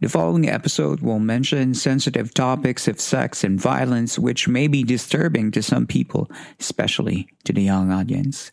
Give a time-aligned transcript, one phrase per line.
[0.00, 5.50] The following episode will mention sensitive topics of sex and violence, which may be disturbing
[5.50, 8.50] to some people, especially to the young audience.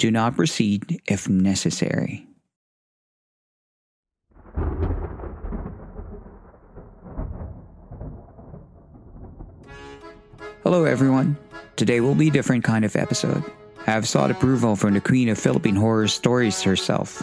[0.00, 2.26] Do not proceed if necessary.
[10.64, 11.36] Hello, everyone.
[11.76, 13.44] Today will be a different kind of episode.
[13.86, 17.22] I have sought approval from the queen of Philippine horror stories herself,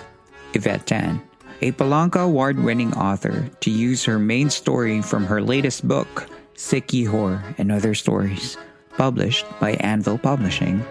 [0.53, 1.21] Yvette Tan,
[1.61, 6.93] a Palanca award winning author, to use her main story from her latest book, Seek
[6.93, 8.57] Ye Whore and Other Stories,
[8.97, 10.85] published by Anvil Publishing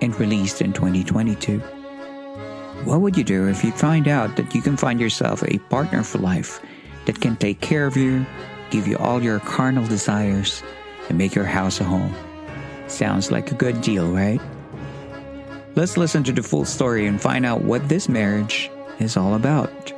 [0.00, 1.58] and released in 2022.
[2.84, 6.02] What would you do if you find out that you can find yourself a partner
[6.02, 6.60] for life
[7.06, 8.24] that can take care of you,
[8.70, 10.62] give you all your carnal desires,
[11.08, 12.14] and make your house a home?
[12.86, 14.40] Sounds like a good deal, right?
[15.74, 19.93] Let's listen to the full story and find out what this marriage is all about.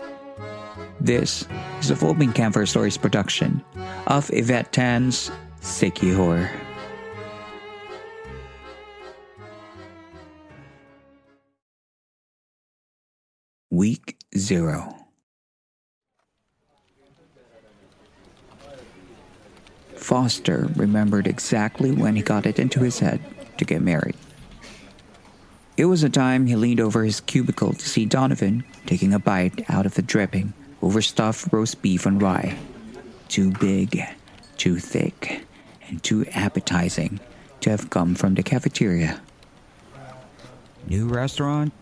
[1.07, 1.47] This
[1.79, 3.63] is a Philippine Campfire Stories production
[4.09, 6.51] of Yvette Tan's Seek Ye Whore.
[13.71, 14.97] Week Zero
[19.95, 23.21] Foster remembered exactly when he got it into his head
[23.59, 24.17] to get married.
[25.77, 29.71] It was a time he leaned over his cubicle to see Donovan taking a bite
[29.71, 32.57] out of the dripping, overstuffed roast beef and rye.
[33.29, 34.03] Too big,
[34.57, 35.45] too thick,
[35.89, 37.21] and too appetizing
[37.61, 39.21] to have come from the cafeteria.
[40.87, 41.73] New restaurant?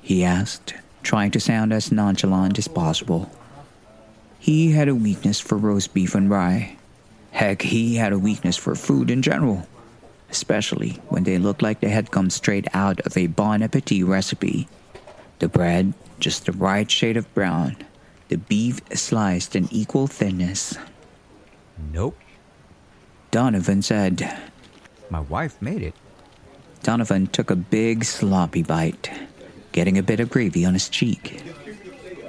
[0.00, 3.30] He asked, trying to sound as nonchalant as possible.
[4.38, 6.76] He had a weakness for roast beef and rye.
[7.32, 9.66] Heck, he had a weakness for food in general,
[10.30, 14.68] especially when they looked like they had come straight out of a Bon Appetit recipe.
[15.40, 17.76] The bread, just the right shade of brown,
[18.28, 20.76] the beef sliced in equal thinness.
[21.92, 22.18] Nope.
[23.30, 24.36] Donovan said.
[25.10, 25.94] My wife made it.
[26.82, 29.10] Donovan took a big sloppy bite,
[29.72, 31.42] getting a bit of gravy on his cheek.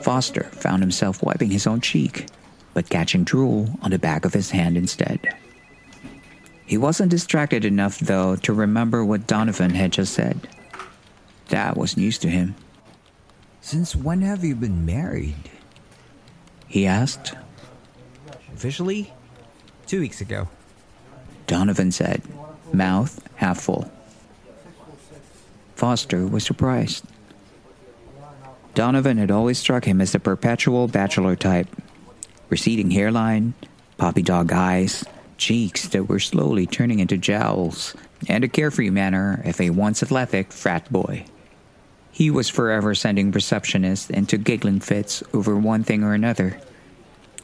[0.02, 2.28] Foster found himself wiping his own cheek,
[2.74, 5.19] but catching drool on the back of his hand instead.
[6.66, 10.47] He wasn't distracted enough, though, to remember what Donovan had just said.
[11.50, 12.56] That was news to him.
[13.62, 15.50] Since when have you been married?
[16.67, 17.33] He asked.
[18.53, 19.13] Officially?
[19.85, 20.47] Two weeks ago.
[21.45, 22.22] Donovan said,
[22.73, 23.89] mouth half full.
[25.75, 27.05] Foster was surprised.
[28.73, 31.67] Donovan had always struck him as the perpetual bachelor type
[32.50, 33.53] receding hairline,
[33.97, 35.03] poppy dog eyes,
[35.38, 37.95] cheeks that were slowly turning into jowls,
[38.28, 41.25] and a carefree manner of a once athletic frat boy.
[42.17, 46.59] He was forever sending receptionists into giggling fits over one thing or another.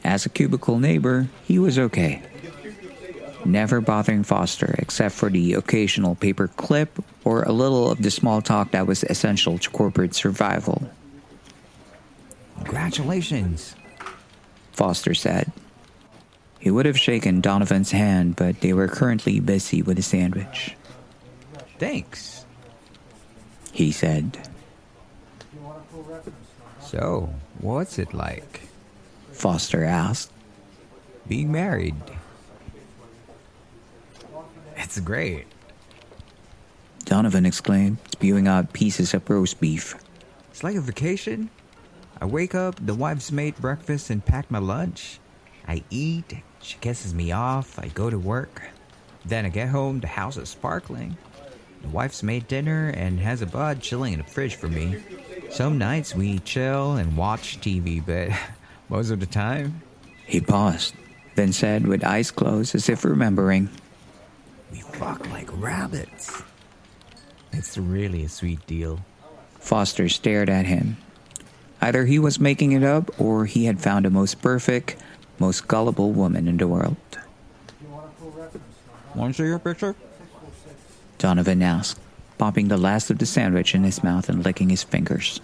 [0.02, 2.20] As a cubicle neighbor, he was okay.
[3.44, 8.42] Never bothering Foster except for the occasional paper clip or a little of the small
[8.42, 10.90] talk that was essential to corporate survival.
[12.56, 13.76] Congratulations.
[14.72, 15.52] Foster said.
[16.58, 20.74] He would have shaken Donovan's hand, but they were currently busy with a sandwich.
[21.78, 22.44] Thanks.
[23.70, 24.36] He said.
[26.94, 27.28] So,
[27.58, 28.68] what's it like?
[29.32, 30.30] Foster asked.
[31.26, 31.96] Being married.
[34.76, 35.46] It's great.
[37.04, 39.96] Donovan exclaimed, spewing out pieces of roast beef.
[40.50, 41.50] It's like a vacation.
[42.20, 45.18] I wake up, the wife's made breakfast and packed my lunch.
[45.66, 46.32] I eat,
[46.62, 48.62] she kisses me off, I go to work.
[49.24, 51.16] Then I get home, the house is sparkling.
[51.82, 55.02] The wife's made dinner and has a bud chilling in the fridge for me.
[55.50, 58.36] Some nights we chill and watch TV, but
[58.88, 59.82] most of the time,
[60.26, 60.94] He paused,
[61.34, 63.68] then said with eyes closed as if remembering,
[64.72, 66.42] we fuck like rabbits.
[67.52, 69.00] It's really a sweet deal.
[69.60, 70.96] Foster stared at him.
[71.80, 74.96] Either he was making it up or he had found the most perfect,
[75.38, 76.96] most gullible woman in the world.
[79.14, 79.94] Want to see your picture?
[81.18, 82.00] Donovan asked,
[82.38, 85.40] popping the last of the sandwich in his mouth and licking his fingers.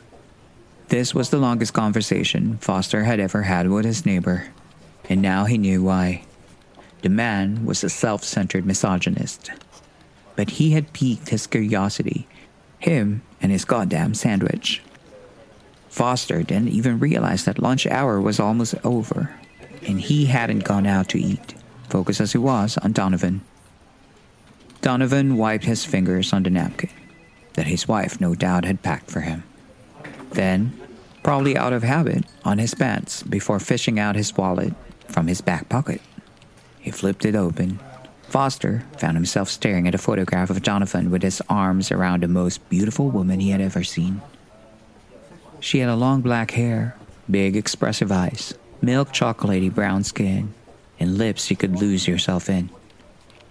[0.88, 4.48] This was the longest conversation Foster had ever had with his neighbor,
[5.08, 6.24] and now he knew why.
[7.02, 9.50] The man was a self centered misogynist.
[10.36, 12.26] But he had piqued his curiosity,
[12.78, 14.82] him and his goddamn sandwich.
[15.88, 19.34] Foster didn't even realize that lunch hour was almost over,
[19.86, 21.54] and he hadn't gone out to eat,
[21.88, 23.42] focused as he was on Donovan.
[24.80, 26.90] Donovan wiped his fingers on the napkin
[27.54, 29.42] that his wife no doubt had packed for him.
[30.30, 30.78] Then,
[31.22, 34.72] probably out of habit, on his pants before fishing out his wallet
[35.08, 36.00] from his back pocket.
[36.78, 37.78] He flipped it open.
[38.22, 42.66] Foster found himself staring at a photograph of Donovan with his arms around the most
[42.70, 44.22] beautiful woman he had ever seen.
[45.58, 46.96] She had a long black hair,
[47.30, 50.54] big expressive eyes, milk chocolatey brown skin,
[50.98, 52.70] and lips you could lose yourself in.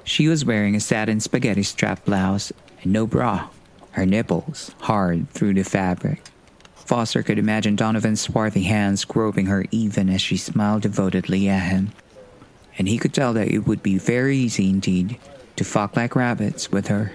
[0.09, 2.51] She was wearing a satin spaghetti strap blouse
[2.81, 3.49] and no bra,
[3.91, 6.23] her nipples hard through the fabric.
[6.73, 11.91] Foster could imagine Donovan's swarthy hands groping her even as she smiled devotedly at him.
[12.79, 15.19] And he could tell that it would be very easy indeed
[15.57, 17.11] to fuck like rabbits with her.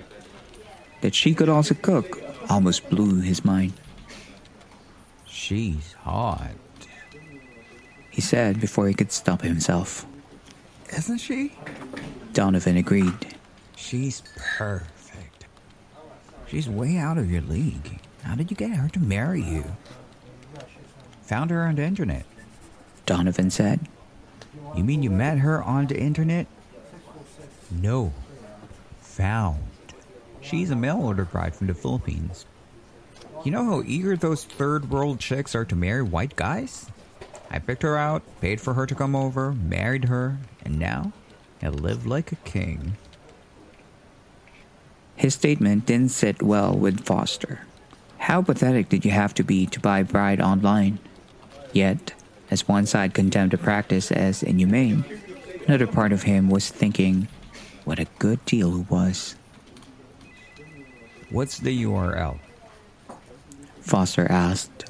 [1.01, 3.73] That she could also cook almost blew his mind.
[5.27, 6.53] She's hot.
[8.09, 10.07] He said before he could stop himself.
[10.93, 11.57] Isn't she?
[12.33, 13.37] Donovan agreed.
[13.77, 14.23] She's
[14.57, 15.47] perfect.
[16.47, 18.01] She's way out of your league.
[18.23, 19.65] How did you get her to marry you?
[21.23, 22.25] Found her on the internet.
[23.07, 23.81] Donovan said.
[24.77, 26.47] You mean you met her on the internet?
[27.71, 28.13] No.
[29.01, 29.63] Found.
[30.41, 32.47] She's a mail order bride from the Philippines.
[33.45, 36.87] You know how eager those third world chicks are to marry white guys?
[37.55, 41.13] I picked her out, paid for her to come over, married her, and now
[41.63, 42.97] I live like a king.
[45.15, 47.61] His statement didn't sit well with Foster.
[48.19, 50.99] How pathetic did you have to be to buy bride online?
[51.73, 52.15] Yet,
[52.51, 55.05] as one side condemned the practice as inhumane,
[55.69, 57.29] another part of him was thinking
[57.85, 59.37] what a good deal it was.
[61.31, 62.41] What's the URL?
[63.81, 64.87] Foster asked.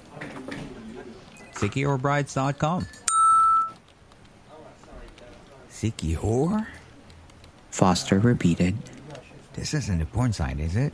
[1.65, 2.87] SickyOrBrides.com.
[5.71, 6.67] Siquijor?
[7.71, 8.77] Foster repeated.
[9.55, 10.93] This isn't a porn site, is it?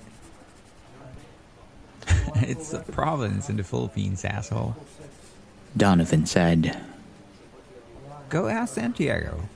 [2.36, 4.76] it's a province in the Philippines, asshole.
[5.76, 6.80] Donovan said.
[8.28, 9.48] Go ask Santiago.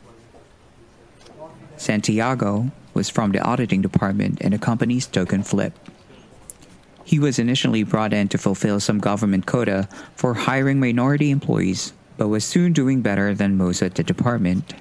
[1.76, 5.78] Santiago was from the auditing department in the company's token flip.
[7.04, 12.28] He was initially brought in to fulfill some government quota for hiring minority employees, but
[12.28, 14.74] was soon doing better than most at the department.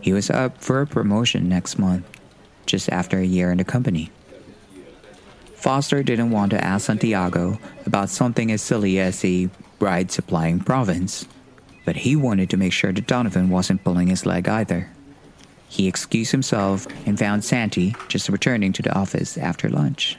[0.00, 2.06] He was up for a promotion next month,
[2.66, 4.10] just after a year in the company.
[5.54, 11.26] Foster didn't want to ask Santiago about something as silly as a bride supplying province,
[11.86, 14.90] but he wanted to make sure that Donovan wasn't pulling his leg either.
[15.66, 20.18] He excused himself and found Santi just returning to the office after lunch.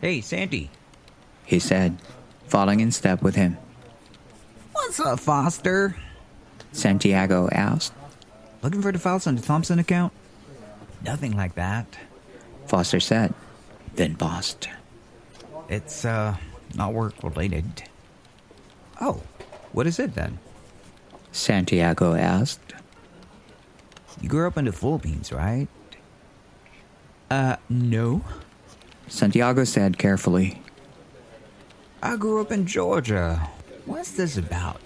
[0.00, 0.70] Hey, Santi.
[1.44, 1.98] He said,
[2.46, 3.58] falling in step with him.
[4.72, 5.96] What's up, Foster?
[6.72, 7.92] Santiago asked.
[8.62, 10.12] Looking for the files on the Thompson account?
[11.04, 11.98] Nothing like that.
[12.66, 13.34] Foster said,
[13.94, 14.68] then paused.
[15.68, 16.36] It's, uh,
[16.74, 17.82] not work related.
[19.00, 19.22] Oh,
[19.72, 20.38] what is it then?
[21.32, 22.74] Santiago asked.
[24.20, 25.68] You grew up in the Philippines, right?
[27.30, 28.24] Uh, no.
[29.10, 30.62] Santiago said carefully.
[32.02, 33.50] I grew up in Georgia.
[33.84, 34.80] What's this about?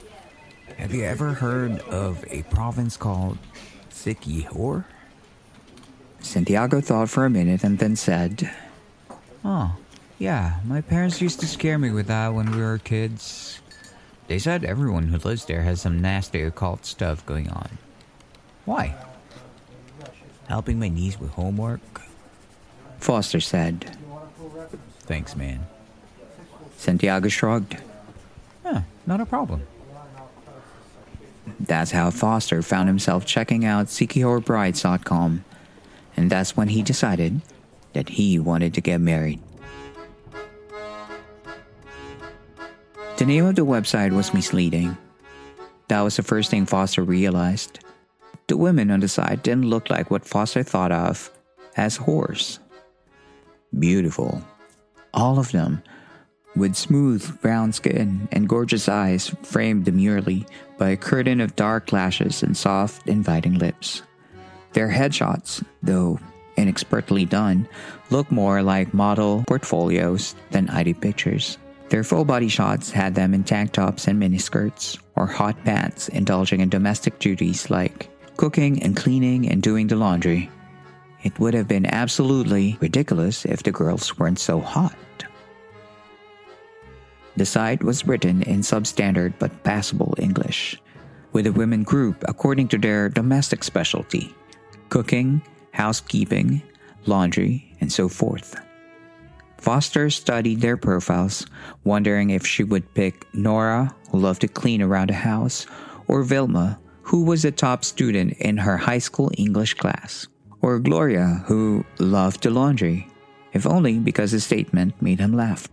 [0.79, 3.39] Have you ever heard of a province called
[3.91, 4.87] Siquijor?
[6.21, 8.51] Santiago thought for a minute and then said,
[9.45, 9.77] Oh,
[10.19, 13.61] yeah, my parents used to scare me with that when we were kids.
[14.27, 17.79] They said everyone who lives there has some nasty occult stuff going on.
[18.65, 18.97] Why?
[20.49, 21.81] Helping my niece with homework?
[22.99, 23.99] Foster said.
[25.01, 25.67] Thanks, man.
[26.77, 27.77] Santiago shrugged.
[28.63, 29.63] Huh, not a problem.
[31.61, 35.45] That's how Foster found himself checking out SecurBrides.com,
[36.17, 37.41] and that's when he decided
[37.93, 39.41] that he wanted to get married.
[43.17, 44.97] The name of the website was misleading.
[45.89, 47.79] That was the first thing Foster realized.
[48.49, 51.31] The women on the site didn't look like what Foster thought of
[51.77, 52.59] as whores.
[53.79, 54.43] Beautiful.
[55.15, 55.83] All of them,
[56.57, 62.43] with smooth brown skin and gorgeous eyes framed demurely by a curtain of dark lashes
[62.43, 64.03] and soft, inviting lips.
[64.73, 66.19] Their headshots, though
[66.57, 67.69] inexpertly done,
[68.11, 71.59] look more like model portfolios than ID pictures.
[71.91, 76.61] Their full body shots had them in tank tops and miniskirts, or hot pants, indulging
[76.61, 80.51] in domestic duties like cooking and cleaning and doing the laundry.
[81.25, 84.95] It would have been absolutely ridiculous if the girls weren't so hot.
[87.37, 90.81] The site was written in substandard but passable English,
[91.33, 94.35] with the women group according to their domestic specialty
[94.91, 96.63] cooking, housekeeping,
[97.07, 98.55] laundry, and so forth.
[99.59, 101.47] Foster studied their profiles,
[101.83, 105.67] wondering if she would pick Nora, who loved to clean around the house,
[106.07, 110.29] or Vilma, who was a top student in her high school English class,
[110.65, 113.07] or Gloria, who loved to laundry,
[113.53, 115.69] if only because the statement made him laugh.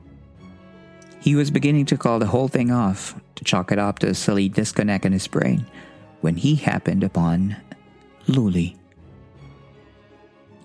[1.22, 4.14] He was beginning to call the whole thing off, to chalk it up to a
[4.14, 5.66] silly disconnect in his brain,
[6.20, 7.56] when he happened upon
[8.28, 8.76] Luli.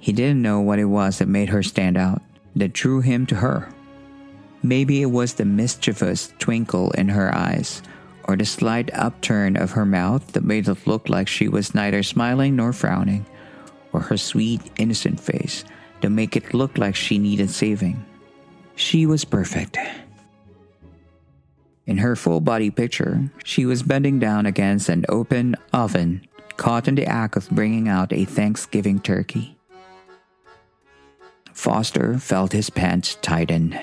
[0.01, 2.21] He didn't know what it was that made her stand out,
[2.57, 3.69] that drew him to her.
[4.61, 7.81] Maybe it was the mischievous twinkle in her eyes,
[8.25, 12.03] or the slight upturn of her mouth that made it look like she was neither
[12.03, 13.25] smiling nor frowning,
[13.97, 15.65] or her sweet, innocent face
[16.03, 18.05] to make it look like she needed saving.
[18.75, 19.79] She was perfect.
[21.87, 26.95] In her full body picture, she was bending down against an open oven, caught in
[26.95, 29.57] the act of bringing out a Thanksgiving turkey.
[31.55, 33.79] Foster felt his pants tighten.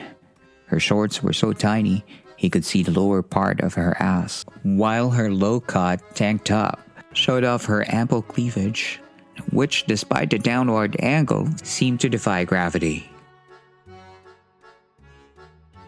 [0.67, 2.05] Her shorts were so tiny
[2.38, 6.79] he could see the lower part of her ass, while her low cut tank top
[7.13, 9.00] showed off her ample cleavage,
[9.52, 13.10] which, despite the downward angle, seemed to defy gravity.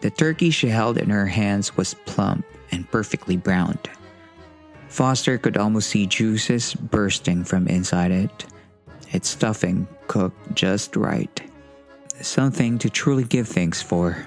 [0.00, 3.88] The turkey she held in her hands was plump and perfectly browned.
[4.88, 8.46] Foster could almost see juices bursting from inside it,
[9.12, 11.42] its stuffing cooked just right.
[12.20, 14.26] Something to truly give thanks for.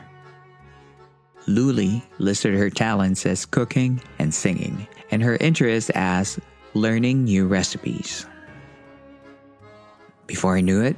[1.48, 6.40] Luli listed her talents as cooking and singing, and her interests as
[6.76, 8.28] learning new recipes.
[10.30, 10.96] Before I knew it,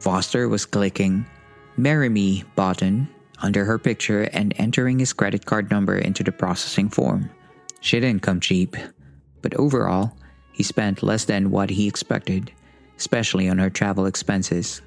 [0.00, 1.24] Foster was clicking
[1.76, 3.08] Marry Me button
[3.40, 7.30] under her picture and entering his credit card number into the processing form.
[7.78, 8.76] She didn't come cheap,
[9.42, 10.16] but overall,
[10.52, 12.50] he spent less than what he expected,
[12.98, 14.82] especially on her travel expenses.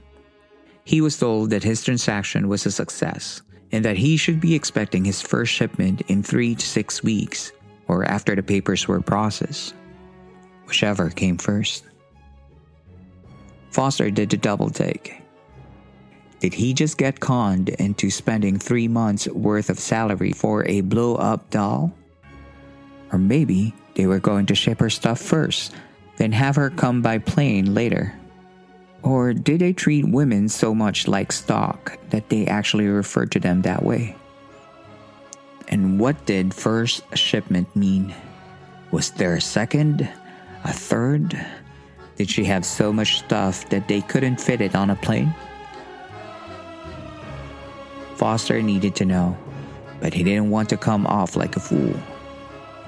[0.84, 5.06] He was told that his transaction was a success and that he should be expecting
[5.06, 7.54] his first shipment in three to six weeks
[7.88, 9.74] or after the papers were processed,
[10.68, 11.86] whichever came first.
[13.76, 15.26] Foster did a double take
[16.46, 21.16] did he just get conned into spending three months' worth of salary for a blow
[21.16, 21.92] up doll?
[23.12, 25.74] Or maybe they were going to ship her stuff first,
[26.18, 28.14] then have her come by plane later.
[29.02, 33.64] Or did they treat women so much like stock that they actually referred to them
[33.64, 34.16] that way?
[35.68, 38.14] And what did first shipment mean?
[38.92, 40.08] Was there a second?
[40.64, 41.34] A third?
[42.16, 45.34] Did she have so much stuff that they couldn't fit it on a plane?
[48.16, 49.38] Foster needed to know,
[50.00, 51.94] but he didn't want to come off like a fool.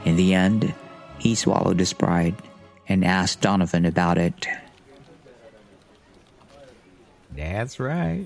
[0.05, 0.73] In the end,
[1.19, 2.35] he swallowed his pride
[2.87, 4.47] and asked Donovan about it.
[7.35, 8.25] That's right.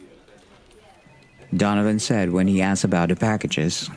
[1.55, 3.89] Donovan said when he asked about the packages.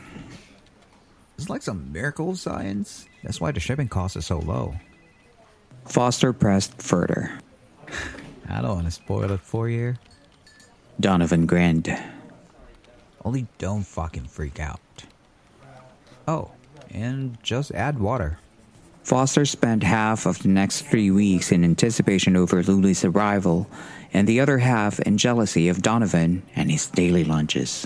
[1.37, 3.07] It's like some miracle of science.
[3.23, 4.75] That's why the shipping cost is so low.
[5.85, 7.39] Foster pressed further.
[8.49, 9.95] I don't want to spoil it for you.
[10.99, 11.95] Donovan grinned.
[13.23, 14.79] Only don't fucking freak out.
[16.27, 16.51] Oh,
[16.91, 18.39] and just add water.
[19.03, 23.69] Foster spent half of the next three weeks in anticipation over Luli's arrival,
[24.11, 27.85] and the other half in jealousy of Donovan and his daily lunches.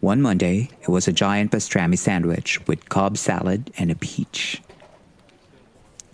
[0.00, 4.62] One Monday, it was a giant pastrami sandwich with Cobb salad and a peach.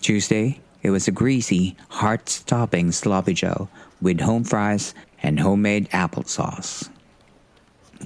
[0.00, 3.68] Tuesday, it was a greasy, heart-stopping sloppy joe
[4.00, 6.88] with home fries and homemade applesauce.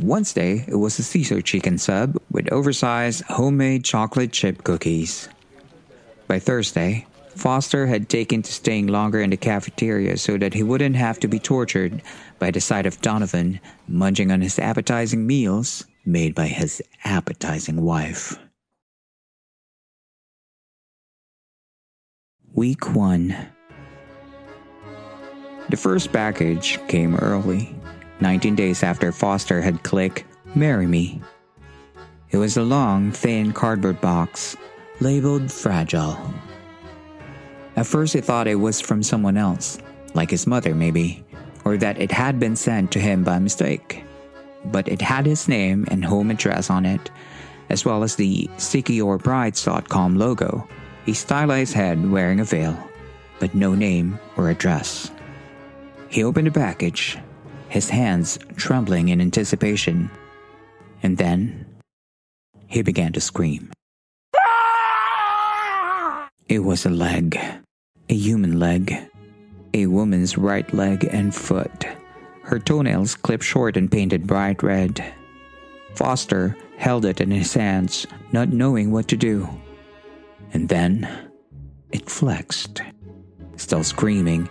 [0.01, 5.29] Wednesday, it was a Caesar chicken sub with oversized homemade chocolate chip cookies.
[6.27, 10.97] By Thursday, Foster had taken to staying longer in the cafeteria so that he wouldn't
[10.97, 12.03] have to be tortured
[12.39, 18.39] by the sight of Donovan munching on his appetizing meals made by his appetizing wife.
[22.55, 23.35] Week 1
[25.71, 27.75] The first package came early.
[28.21, 31.21] 19 days after Foster had clicked Marry Me.
[32.31, 34.57] It was a long, thin cardboard box
[35.01, 36.19] labeled Fragile.
[37.77, 39.79] At first, he thought it was from someone else,
[40.15, 41.25] like his mother, maybe,
[41.65, 44.05] or that it had been sent to him by mistake.
[44.67, 47.11] but it had his name and home address on it,
[47.69, 50.69] as well as the SickyOrBrides.com logo,
[51.07, 52.77] a stylized head wearing a veil,
[53.41, 55.11] but no name or address.
[56.09, 57.19] He opened the package,
[57.69, 60.11] his hands trembling in anticipation,
[61.03, 61.67] and then
[62.67, 63.71] he began to scream.
[66.49, 67.39] It was a leg,
[68.09, 68.95] a human leg,
[69.75, 71.87] a woman's right leg and foot,
[72.45, 75.03] her toenails clipped short and painted bright red.
[75.95, 79.49] Foster held it in his hands, not knowing what to do.
[80.53, 81.09] And then
[81.91, 82.83] it flexed.
[83.57, 84.49] Still screaming,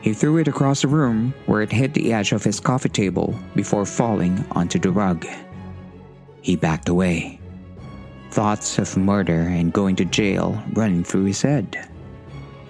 [0.00, 3.38] he threw it across the room where it hit the edge of his coffee table
[3.54, 5.26] before falling onto the rug.
[6.42, 7.40] He backed away,
[8.30, 11.88] thoughts of murder and going to jail running through his head.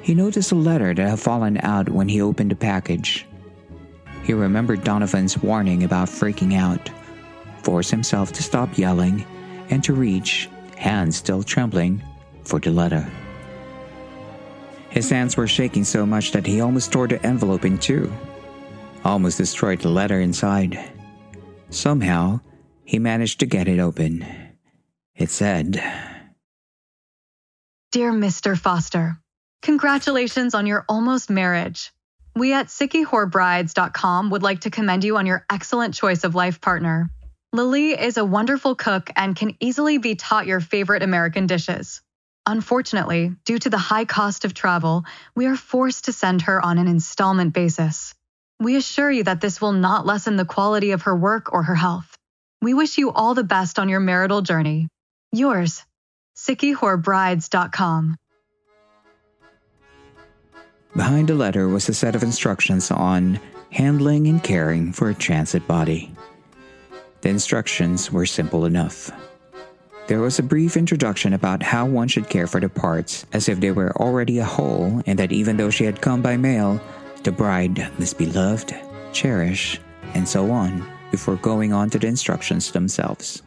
[0.03, 3.27] He noticed a letter that had fallen out when he opened the package.
[4.25, 6.91] He remembered Donovan's warning about freaking out,
[7.63, 9.25] forced himself to stop yelling,
[9.71, 12.03] and to reach, hands still trembling,
[12.45, 13.11] for the letter.
[14.91, 18.13] His hands were shaking so much that he almost tore the envelope in two,
[19.05, 20.79] almost destroyed the letter inside.
[21.71, 22.41] Somehow,
[22.85, 24.27] he managed to get it open.
[25.15, 25.83] It said,
[27.91, 28.59] Dear Mr.
[28.59, 29.19] Foster,
[29.63, 31.91] congratulations on your almost marriage.
[32.35, 37.11] We at SickyHorrorBrides.com would like to commend you on your excellent choice of life partner.
[37.53, 42.01] Lily is a wonderful cook and can easily be taught your favorite American dishes.
[42.45, 46.79] Unfortunately, due to the high cost of travel, we are forced to send her on
[46.79, 48.15] an installment basis.
[48.59, 51.75] We assure you that this will not lessen the quality of her work or her
[51.75, 52.17] health.
[52.61, 54.89] We wish you all the best on your marital journey.
[55.33, 55.85] Yours,
[56.37, 58.17] SickyHorrorBrides.com.
[60.95, 65.67] Behind the letter was a set of instructions on handling and caring for a transit
[65.67, 66.13] body.
[67.23, 69.11] The instructions were simple enough.
[70.13, 73.61] There was a brief introduction about how one should care for the parts as if
[73.61, 76.79] they were already a whole, and that even though she had come by mail,
[77.23, 78.75] the bride must be loved,
[79.15, 79.81] cherished,
[80.13, 83.43] and so on before going on to the instructions themselves.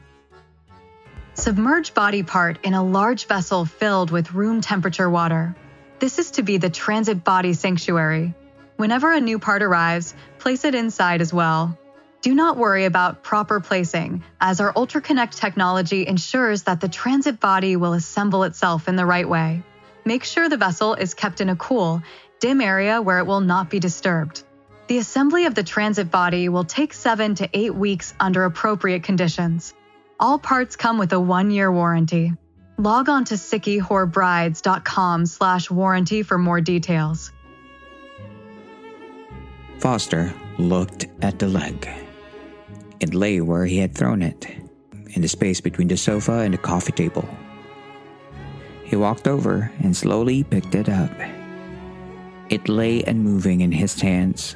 [1.35, 5.55] Submerge body part in a large vessel filled with room temperature water.
[5.99, 8.33] This is to be the transit body sanctuary.
[8.77, 11.77] Whenever a new part arrives, place it inside as well.
[12.25, 17.75] Do not worry about proper placing, as our UltraConnect technology ensures that the transit body
[17.75, 19.61] will assemble itself in the right way.
[20.05, 22.01] Make sure the vessel is kept in a cool,
[22.39, 24.43] dim area where it will not be disturbed.
[24.88, 29.75] The assembly of the transit body will take seven to eight weeks under appropriate conditions.
[30.19, 32.33] All parts come with a one-year warranty.
[32.79, 37.31] Log on to sickyhorrorbrides.com slash warranty for more details.
[39.77, 41.88] Foster looked at the leg.
[42.99, 44.47] It lay where he had thrown it,
[45.13, 47.27] in the space between the sofa and the coffee table.
[48.84, 51.12] He walked over and slowly picked it up.
[52.49, 54.55] It lay unmoving in his hands.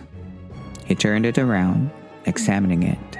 [0.85, 1.89] He turned it around,
[2.25, 3.17] examining it.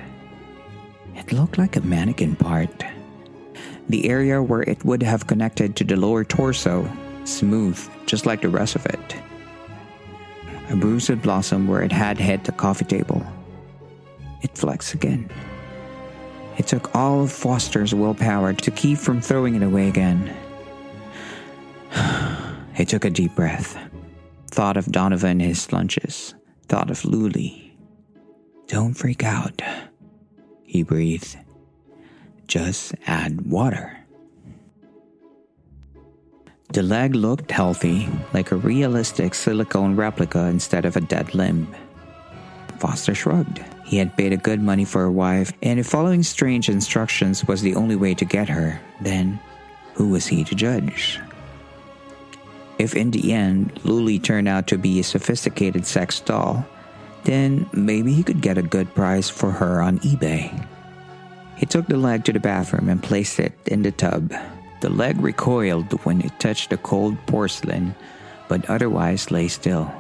[1.15, 2.85] It looked like a mannequin part.
[3.89, 6.89] The area where it would have connected to the lower torso,
[7.25, 9.15] smooth, just like the rest of it.
[10.69, 13.25] A bruise had blossomed where it had hit the coffee table.
[14.41, 15.29] It flexed again.
[16.57, 20.35] It took all of Foster's willpower to keep from throwing it away again.
[22.75, 23.77] he took a deep breath,
[24.51, 26.35] thought of Donovan and his lunches,
[26.67, 27.71] thought of Luli.
[28.67, 29.61] Don't freak out,
[30.63, 31.37] he breathed.
[32.47, 33.95] Just add water.
[36.73, 41.67] The leg looked healthy, like a realistic silicone replica instead of a dead limb.
[42.77, 43.63] Foster shrugged.
[43.89, 47.63] He had paid a good money for a wife, and if following strange instructions was
[47.63, 49.39] the only way to get her, then
[49.95, 51.19] who was he to judge?
[52.77, 56.67] If in the end Luli turned out to be a sophisticated sex doll,
[57.23, 60.53] then maybe he could get a good price for her on eBay.
[61.57, 64.31] He took the leg to the bathroom and placed it in the tub.
[64.81, 67.95] The leg recoiled when it touched the cold porcelain,
[68.49, 69.91] but otherwise lay still.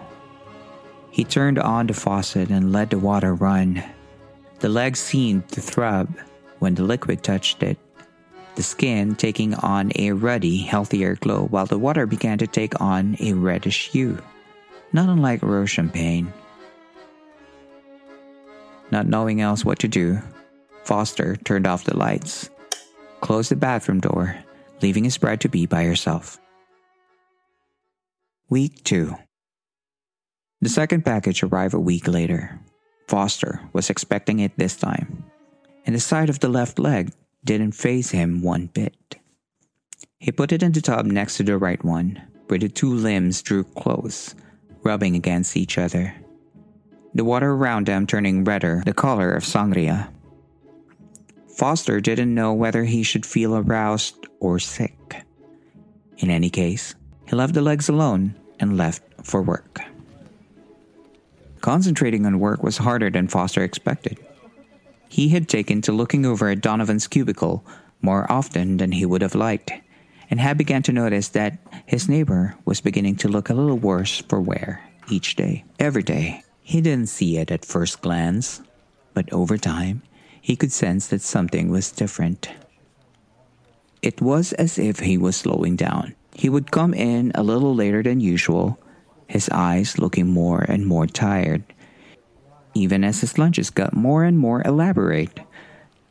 [1.19, 3.83] He turned on the faucet and let the water run.
[4.59, 6.17] The leg seemed to throb
[6.59, 7.77] when the liquid touched it,
[8.55, 13.17] the skin taking on a ruddy, healthier glow while the water began to take on
[13.19, 14.17] a reddish hue,
[14.93, 16.31] not unlike rose champagne.
[18.89, 20.21] Not knowing else what to do,
[20.85, 22.49] Foster turned off the lights,
[23.19, 24.37] closed the bathroom door,
[24.81, 26.39] leaving his bride to be by herself.
[28.47, 29.17] Week 2
[30.61, 32.59] the second package arrived a week later.
[33.07, 35.23] Foster was expecting it this time.
[35.85, 37.09] and the side of the left leg
[37.43, 39.17] didn't faze him one bit.
[40.19, 43.41] He put it in the tub next to the right one, where the two limbs
[43.41, 44.35] drew close,
[44.83, 46.13] rubbing against each other.
[47.15, 50.13] The water around them turning redder, the color of sangria.
[51.57, 55.25] Foster didn't know whether he should feel aroused or sick.
[56.19, 56.93] In any case,
[57.25, 59.81] he left the legs alone and left for work.
[61.61, 64.17] Concentrating on work was harder than Foster expected.
[65.09, 67.65] He had taken to looking over at Donovan's cubicle
[68.01, 69.71] more often than he would have liked
[70.29, 74.21] and had begun to notice that his neighbor was beginning to look a little worse
[74.21, 75.65] for wear each day.
[75.79, 78.61] Every day, he didn't see it at first glance,
[79.13, 80.03] but over time,
[80.39, 82.49] he could sense that something was different.
[84.01, 86.15] It was as if he was slowing down.
[86.33, 88.79] He would come in a little later than usual,
[89.29, 91.63] his eyes looking more and more tired,
[92.73, 95.39] even as his lunches got more and more elaborate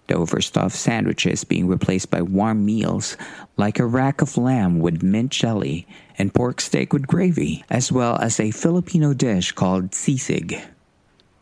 [0.08, 3.16] the overstuffed sandwiches being replaced by warm meals
[3.56, 8.16] like a rack of lamb with mint jelly and pork steak with gravy, as well
[8.16, 10.60] as a Filipino dish called sisig.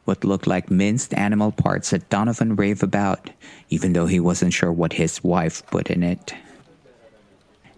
[0.05, 3.31] What looked like minced animal parts that Donovan raved about,
[3.71, 6.35] even though he wasn't sure what his wife put in it.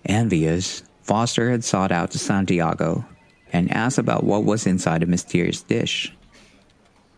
[0.05, 3.05] Envious, Foster had sought out Santiago
[3.53, 6.15] and asked about what was inside the mysterious dish.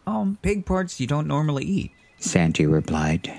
[0.07, 1.93] Um, pig parts you don't normally eat.
[2.19, 3.33] Santi replied.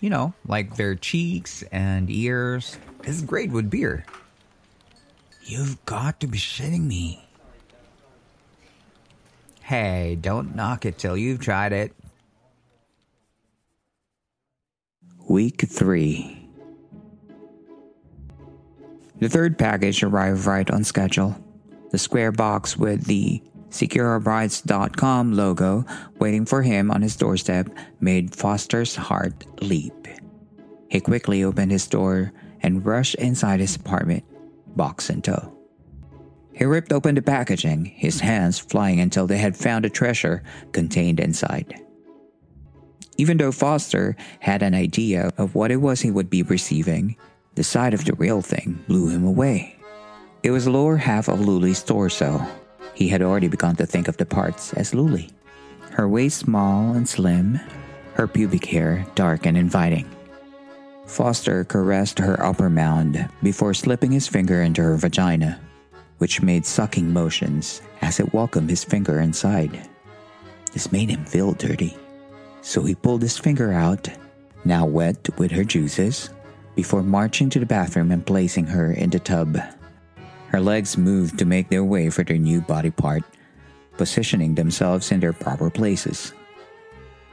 [0.00, 2.78] You know, like their cheeks and ears.
[3.04, 4.04] It's great with beer.
[5.44, 7.26] You've got to be shitting me.
[9.62, 11.94] Hey, don't knock it till you've tried it.
[15.28, 16.48] Week 3
[19.20, 21.36] The third package arrived right on schedule.
[21.90, 25.84] The square box with the SecuraBrides.com logo
[26.18, 27.68] waiting for him on his doorstep
[28.00, 30.08] made Foster's heart leap.
[30.88, 34.24] He quickly opened his door and rushed inside his apartment,
[34.76, 35.56] box in tow.
[36.52, 41.20] He ripped open the packaging, his hands flying until they had found a treasure contained
[41.20, 41.80] inside.
[43.16, 47.16] Even though Foster had an idea of what it was he would be receiving,
[47.54, 49.79] the sight of the real thing blew him away.
[50.42, 52.46] It was lower half of Luli's torso,
[52.94, 55.30] he had already begun to think of the parts as Luli.
[55.90, 57.60] Her waist small and slim,
[58.14, 60.08] her pubic hair dark and inviting.
[61.04, 65.60] Foster caressed her upper mound before slipping his finger into her vagina,
[66.18, 69.88] which made sucking motions as it welcomed his finger inside.
[70.72, 71.96] This made him feel dirty,
[72.62, 74.08] so he pulled his finger out,
[74.64, 76.30] now wet with her juices,
[76.76, 79.58] before marching to the bathroom and placing her in the tub.
[80.50, 83.22] Her legs moved to make their way for their new body part,
[83.96, 86.34] positioning themselves in their proper places.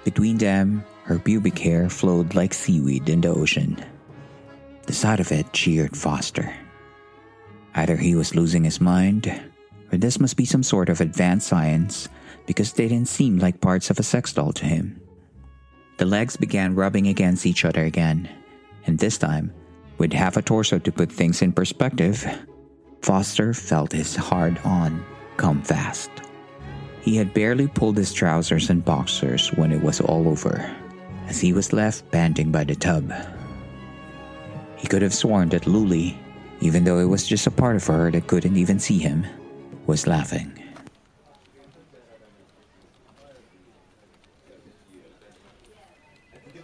[0.06, 3.82] Between them, her pubic hair flowed like seaweed in the ocean.
[4.86, 6.54] The sight of it cheered Foster.
[7.74, 9.28] Either he was losing his mind,
[9.92, 12.10] or this must be some sort of advanced science
[12.46, 15.02] because they didn't seem like parts of a sex doll to him.
[15.98, 18.30] The legs began rubbing against each other again,
[18.86, 19.52] and this time,
[19.98, 22.24] with half a torso to put things in perspective,
[23.02, 25.06] Foster felt his hard on
[25.38, 26.10] come fast.
[27.02, 30.70] He had barely pulled his trousers and boxers when it was all over,
[31.28, 33.14] as he was left panting by the tub.
[34.76, 36.18] He could have sworn that Luli,
[36.60, 39.26] even though it was just a part of her that couldn't even see him,
[39.86, 40.52] was laughing.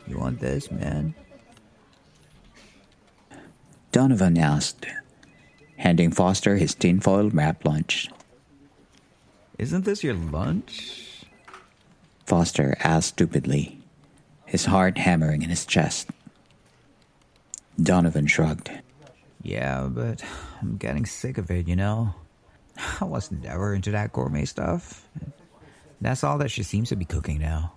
[0.07, 1.15] You want this, man?
[3.91, 4.85] Donovan asked,
[5.77, 8.09] handing Foster his tinfoil wrapped lunch.
[9.57, 11.25] Isn't this your lunch?
[12.25, 13.79] Foster asked stupidly,
[14.45, 16.09] his heart hammering in his chest.
[17.81, 18.71] Donovan shrugged.
[19.41, 20.23] Yeah, but
[20.61, 22.15] I'm getting sick of it, you know?
[23.01, 25.07] I was never into that gourmet stuff.
[26.01, 27.73] That's all that she seems to be cooking now.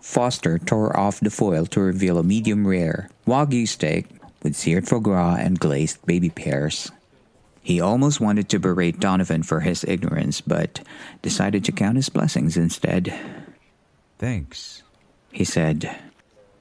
[0.00, 4.06] Foster tore off the foil to reveal a medium rare Wagyu steak
[4.44, 6.92] with seared foie gras and glazed baby pears.
[7.62, 10.86] He almost wanted to berate Donovan for his ignorance, but
[11.22, 13.12] decided to count his blessings instead.
[14.18, 14.82] Thanks,
[15.32, 15.98] he said.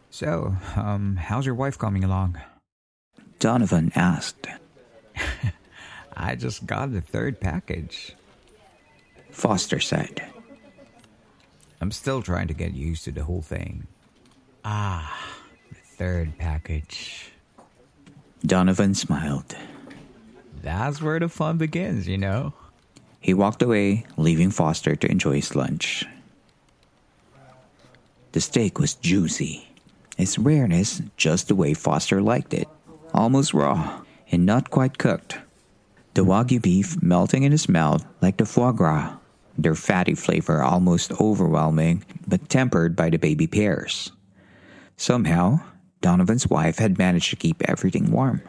[0.09, 2.39] So, um, how's your wife coming along?
[3.39, 4.47] Donovan asked.
[6.15, 8.15] I just got the third package.
[9.29, 10.23] Foster said.
[11.81, 13.87] I'm still trying to get used to the whole thing.
[14.63, 15.35] Ah,
[15.69, 17.32] the third package.
[18.45, 19.55] Donovan smiled.
[20.61, 22.53] That's where the fun begins, you know?
[23.19, 26.05] He walked away, leaving Foster to enjoy his lunch.
[28.33, 29.69] The steak was juicy.
[30.17, 32.67] Its rareness just the way Foster liked it,
[33.13, 34.01] almost raw
[34.31, 35.37] and not quite cooked.
[36.15, 39.17] The wagyu beef melting in his mouth like the foie gras,
[39.57, 44.11] their fatty flavor almost overwhelming but tempered by the baby pears.
[44.97, 45.59] Somehow,
[46.03, 48.41] Donovan's wife had managed to keep everything warm.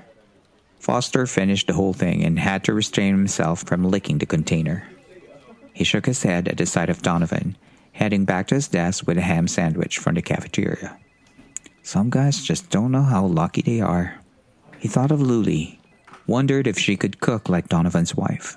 [0.81, 4.87] Foster finished the whole thing and had to restrain himself from licking the container.
[5.73, 7.57] He shook his head at the sight of Donovan,
[7.93, 10.99] heading back to his desk with a ham sandwich from the cafeteria.
[11.83, 14.19] Some guys just don't know how lucky they are.
[14.81, 15.79] He thought of Luli,
[16.27, 18.57] wondered if she could cook like Donovan's wife.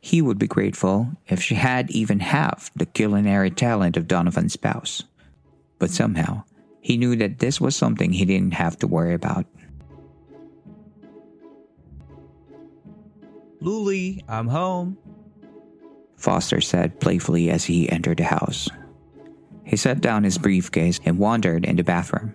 [0.00, 5.04] He would be grateful if she had even half the culinary talent of Donovan's spouse.
[5.78, 6.44] But somehow,
[6.80, 9.46] he knew that this was something he didn't have to worry about.
[13.60, 14.96] Luli, I'm home.
[16.16, 18.68] Foster said playfully as he entered the house.
[19.64, 22.34] He set down his briefcase and wandered in the bathroom.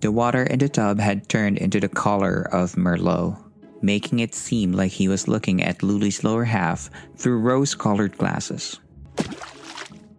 [0.00, 3.38] The water in the tub had turned into the color of Merlot,
[3.80, 8.78] making it seem like he was looking at Luli's lower half through rose colored glasses.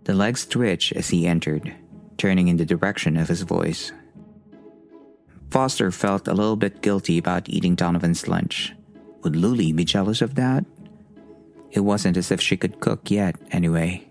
[0.06, 1.74] The legs twitched as he entered,
[2.18, 3.92] turning in the direction of his voice.
[5.50, 8.74] Foster felt a little bit guilty about eating Donovan's lunch.
[9.24, 10.66] Would Luli be jealous of that?
[11.72, 14.08] It wasn't as if she could cook yet, anyway.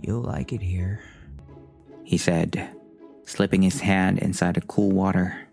[0.00, 1.00] You'll like it here,
[2.04, 2.70] he said,
[3.24, 5.48] slipping his hand inside the cool water.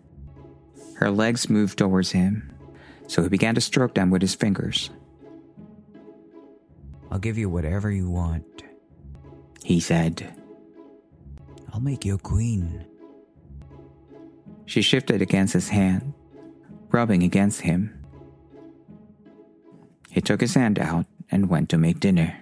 [0.96, 2.52] Her legs moved towards him,
[3.06, 4.90] so he began to stroke them with his fingers.
[7.10, 8.62] I'll give you whatever you want,
[9.64, 10.34] he said.
[11.72, 12.84] I'll make you a queen.
[14.66, 16.12] She shifted against his hand,
[16.90, 17.98] rubbing against him.
[20.10, 22.36] He took his hand out and went to make dinner.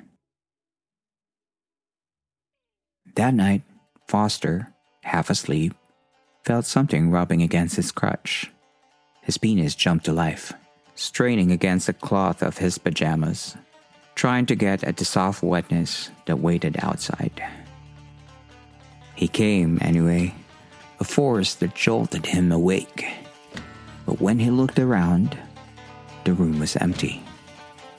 [3.15, 3.63] That night,
[4.09, 5.75] Foster, half asleep,
[6.45, 8.51] felt something rubbing against his crotch.
[9.23, 10.53] His penis jumped to life,
[10.97, 13.57] straining against the cloth of his pajamas,
[14.17, 17.41] trying to get at the soft wetness that waited outside.
[19.21, 20.33] He came, anyway,
[20.99, 23.07] a force that jolted him awake.
[24.07, 25.37] But when he looked around,
[26.25, 27.23] the room was empty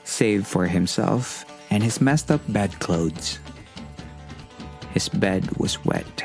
[0.02, 3.38] save for himself and his messed up bedclothes.
[4.92, 6.24] His bed was wet,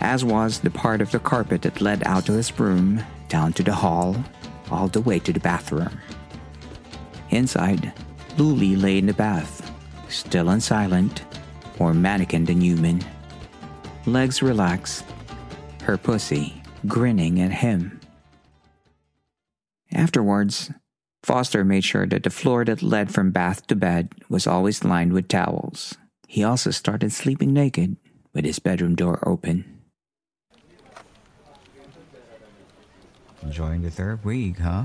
[0.00, 3.62] as was the part of the carpet that led out to his room, down to
[3.62, 4.16] the hall,
[4.72, 5.96] all the way to the bathroom.
[7.30, 7.92] Inside,
[8.36, 9.70] Luli lay in the bath,
[10.08, 11.22] still and silent,
[11.78, 13.04] more mannequin than human.
[14.06, 15.04] Legs relaxed,
[15.82, 18.00] her pussy grinning at him.
[19.92, 20.70] Afterwards,
[21.22, 25.12] Foster made sure that the floor that led from bath to bed was always lined
[25.12, 25.96] with towels.
[26.26, 27.96] He also started sleeping naked
[28.32, 29.82] with his bedroom door open.
[33.42, 34.84] Enjoying the third week, huh?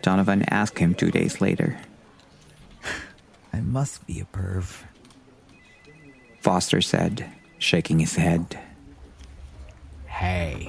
[0.00, 1.78] Donovan asked him two days later.
[3.52, 4.84] I must be a perv.
[6.44, 7.24] Foster said,
[7.58, 8.58] shaking his head.
[10.04, 10.68] Hey.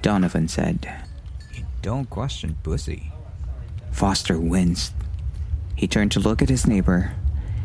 [0.00, 1.02] Donovan said,
[1.52, 3.10] You don't question pussy.
[3.90, 4.94] Foster winced.
[5.74, 7.12] He turned to look at his neighbor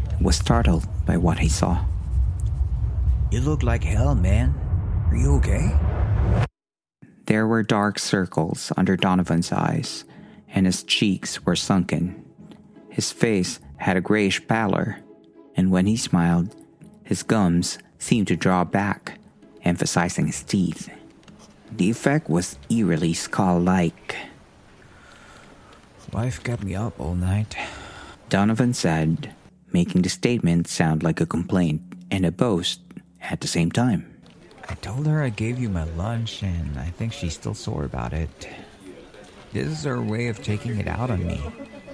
[0.10, 1.86] and was startled by what he saw.
[3.30, 4.56] You look like hell, man.
[5.12, 5.78] Are you okay?
[7.28, 10.06] There were dark circles under Donovan's eyes,
[10.50, 12.26] and his cheeks were sunken.
[12.90, 14.98] His face had a grayish pallor,
[15.56, 16.56] and when he smiled,
[17.12, 19.20] his gums seemed to draw back,
[19.66, 20.90] emphasizing his teeth.
[21.70, 24.16] The effect was eerily skull like.
[26.14, 27.58] Wife kept me up all night.
[28.30, 29.36] Donovan said,
[29.74, 32.80] making the statement sound like a complaint and a boast
[33.20, 34.08] at the same time.
[34.70, 38.14] I told her I gave you my lunch, and I think she's still sore about
[38.14, 38.48] it.
[39.52, 41.44] This is her way of taking it out on me.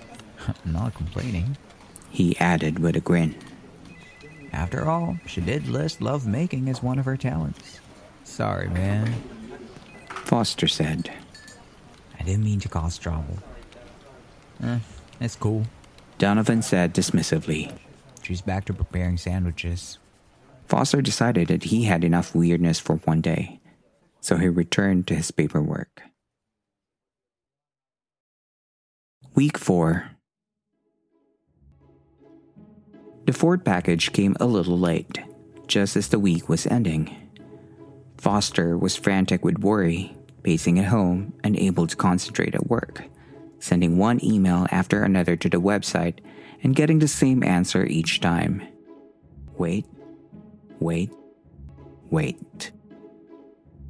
[0.48, 1.58] I'm not complaining.
[2.12, 3.34] He added with a grin.
[4.52, 7.80] After all, she did list love making as one of her talents.
[8.24, 9.14] Sorry, man.
[10.10, 11.12] Foster said.
[12.20, 13.38] I didn't mean to cause trouble.
[14.64, 14.80] Eh,
[15.20, 15.66] it's cool.
[16.18, 17.72] Donovan said dismissively.
[18.24, 20.00] She's back to preparing sandwiches.
[20.68, 23.60] Foster decided that he had enough weirdness for one day,
[24.20, 26.02] so he returned to his paperwork.
[29.34, 30.17] Week 4
[33.28, 35.20] The Ford package came a little late,
[35.68, 37.16] just as the week was ending.
[38.18, 43.04] Foster was frantic with worry pacing at home, and unable to concentrate at work,
[43.60, 46.20] sending one email after another to the website
[46.64, 48.66] and getting the same answer each time.
[49.58, 49.86] Wait,
[50.80, 51.12] wait,
[52.10, 52.72] wait.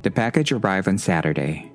[0.02, 1.72] The package arrived on Saturday.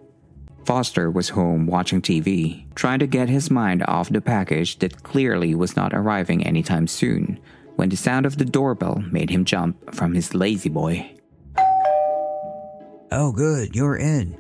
[0.65, 5.55] Foster was home watching TV, trying to get his mind off the package that clearly
[5.55, 7.32] was not arriving anytime soon,
[7.83, 11.19] when the sound of the doorbell made him jump from his La-Z-Boy.
[13.11, 14.39] Oh, good, you're in.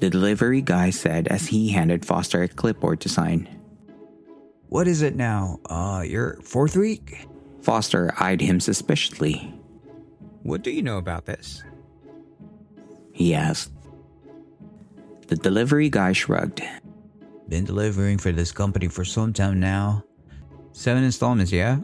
[0.00, 3.48] The delivery guy said as he handed Foster a clipboard to sign.
[4.70, 5.60] What is it now?
[5.66, 7.28] Uh, your fourth week?
[7.62, 9.54] Foster eyed him suspiciously.
[10.42, 11.62] What do you know about this?
[13.12, 13.70] He asked.
[15.28, 16.60] The delivery guy shrugged.
[17.48, 20.02] Been delivering for this company for some time now.
[20.72, 21.78] Seven installments, yeah?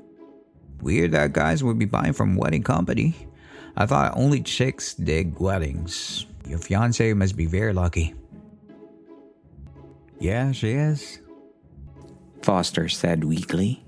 [0.82, 3.14] Weird that guys would be buying from wedding company.
[3.76, 6.26] I thought only chicks dig weddings.
[6.46, 8.14] Your fiance must be very lucky.
[10.18, 11.20] Yeah, she is.
[12.42, 13.84] Foster said weakly.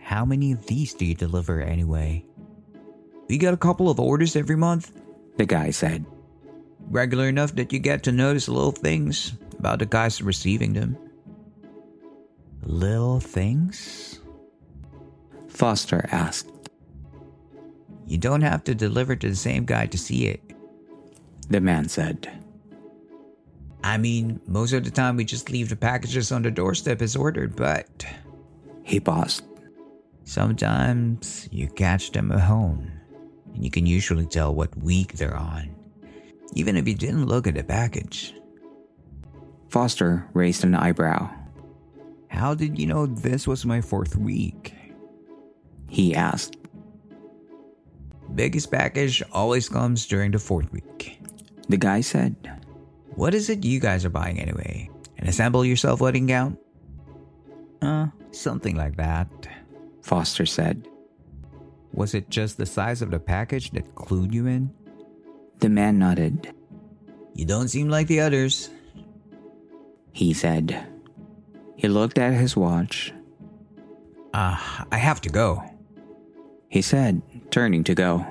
[0.00, 2.24] How many of these do you deliver anyway?
[3.28, 4.92] We get a couple of orders every month,
[5.36, 6.04] the guy said.
[6.90, 10.98] Regular enough that you get to notice little things about the guys receiving them.
[12.64, 14.20] Little things?
[15.62, 16.50] Foster asked.
[18.08, 20.42] You don't have to deliver to the same guy to see it.
[21.50, 22.28] The man said.
[23.84, 27.14] I mean, most of the time we just leave the packages on the doorstep as
[27.14, 28.04] ordered, but.
[28.82, 29.44] He paused.
[30.24, 32.90] Sometimes you catch them at home,
[33.54, 35.72] and you can usually tell what week they're on,
[36.54, 38.34] even if you didn't look at the package.
[39.68, 41.30] Foster raised an eyebrow.
[42.26, 44.74] How did you know this was my fourth week?
[45.92, 46.56] He asked.
[48.34, 51.20] Biggest package always comes during the fourth week.
[51.68, 52.34] The guy said.
[53.14, 54.88] What is it you guys are buying anyway?
[55.18, 56.56] An assemble yourself wedding gown?
[57.82, 59.28] Uh, something like that.
[60.00, 60.88] Foster said.
[61.92, 64.72] Was it just the size of the package that clued you in?
[65.58, 66.54] The man nodded.
[67.34, 68.70] You don't seem like the others.
[70.12, 70.86] He said.
[71.76, 73.12] He looked at his watch.
[74.32, 75.62] Ah, uh, I have to go.
[76.72, 78.26] He said, turning to go.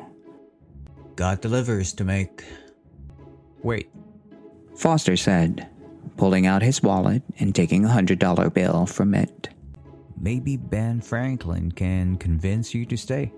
[1.16, 2.44] Got deliveries to make.
[3.62, 3.88] Wait,
[4.76, 5.70] Foster said,
[6.18, 9.50] pulling out his wallet and taking a hundred dollar bill from it.
[10.20, 13.32] Maybe Ben Franklin can convince you to stay.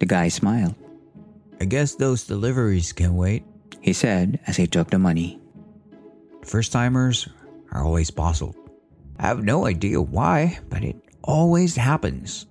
[0.00, 0.74] The guy smiled.
[1.60, 3.44] I guess those deliveries can wait,
[3.80, 5.38] he said as he took the money.
[6.44, 7.28] First timers
[7.70, 8.56] are always puzzled.
[9.20, 12.46] I have no idea why, but it always happens.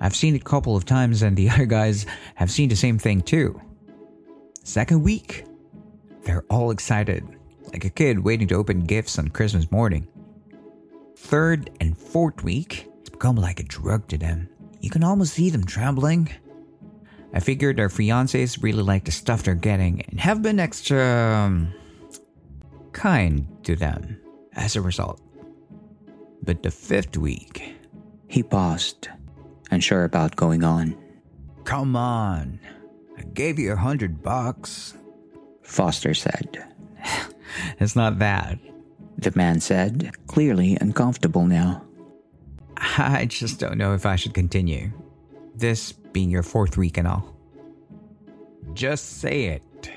[0.00, 2.98] I've seen it a couple of times, and the other guys have seen the same
[2.98, 3.60] thing too.
[4.62, 5.44] Second week,
[6.22, 7.26] they're all excited
[7.72, 10.06] like a kid waiting to open gifts on Christmas morning.
[11.16, 14.48] Third and fourth week, it's become like a drug to them.
[14.80, 16.30] You can almost see them trembling.
[17.32, 21.74] I figured their fiancés really like the stuff they're getting and have been extra um,
[22.92, 24.20] kind to them
[24.52, 25.20] as a result.
[26.42, 27.74] But the fifth week,
[28.28, 29.08] he paused,
[29.70, 30.96] unsure about going on.
[31.64, 32.60] Come on,
[33.16, 34.94] I gave you a hundred bucks,
[35.62, 36.64] Foster said.
[37.78, 38.58] It's not that.
[39.18, 41.82] The man said, clearly uncomfortable now.
[42.76, 44.90] I just don't know if I should continue.
[45.54, 47.34] This being your fourth week and all.
[48.74, 49.90] Just say it.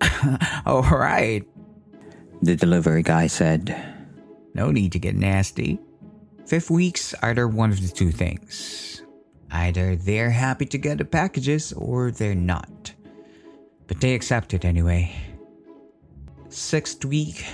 [0.66, 1.46] all right.
[2.42, 3.76] The delivery guy said.
[4.54, 5.78] No need to get nasty.
[6.50, 9.02] Fifth week's either one of the two things.
[9.52, 12.92] Either they're happy to get the packages or they're not.
[13.86, 15.14] But they accept it anyway
[16.52, 17.46] sixth week,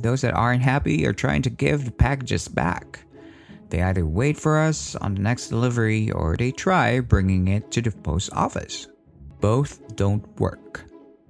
[0.00, 3.04] those that aren't happy are trying to give the packages back.
[3.70, 7.82] They either wait for us on the next delivery or they try bringing it to
[7.82, 8.86] the post office.
[9.40, 10.84] Both don't work.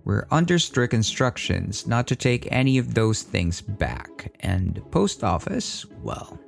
[0.04, 5.24] We're under strict instructions not to take any of those things back, and the post
[5.24, 6.38] office, well,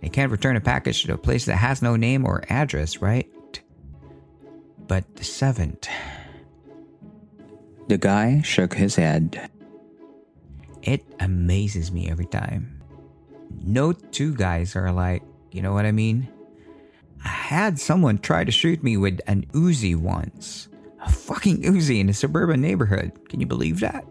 [0.00, 3.28] they can't return a package to a place that has no name or address, right?
[4.86, 5.88] But the seventh.
[7.88, 9.50] The guy shook his head.
[10.82, 12.82] It amazes me every time.
[13.62, 16.28] No two guys are alike, you know what I mean?
[17.24, 20.68] I had someone try to shoot me with an Uzi once.
[21.04, 23.28] A fucking Uzi in a suburban neighborhood.
[23.28, 24.06] Can you believe that?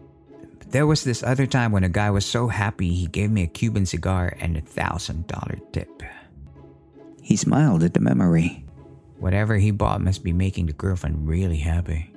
[0.70, 3.46] There was this other time when a guy was so happy he gave me a
[3.46, 6.02] Cuban cigar and a thousand dollar tip.
[7.22, 8.66] He smiled at the memory.
[9.18, 12.12] Whatever he bought must be making the girlfriend really happy.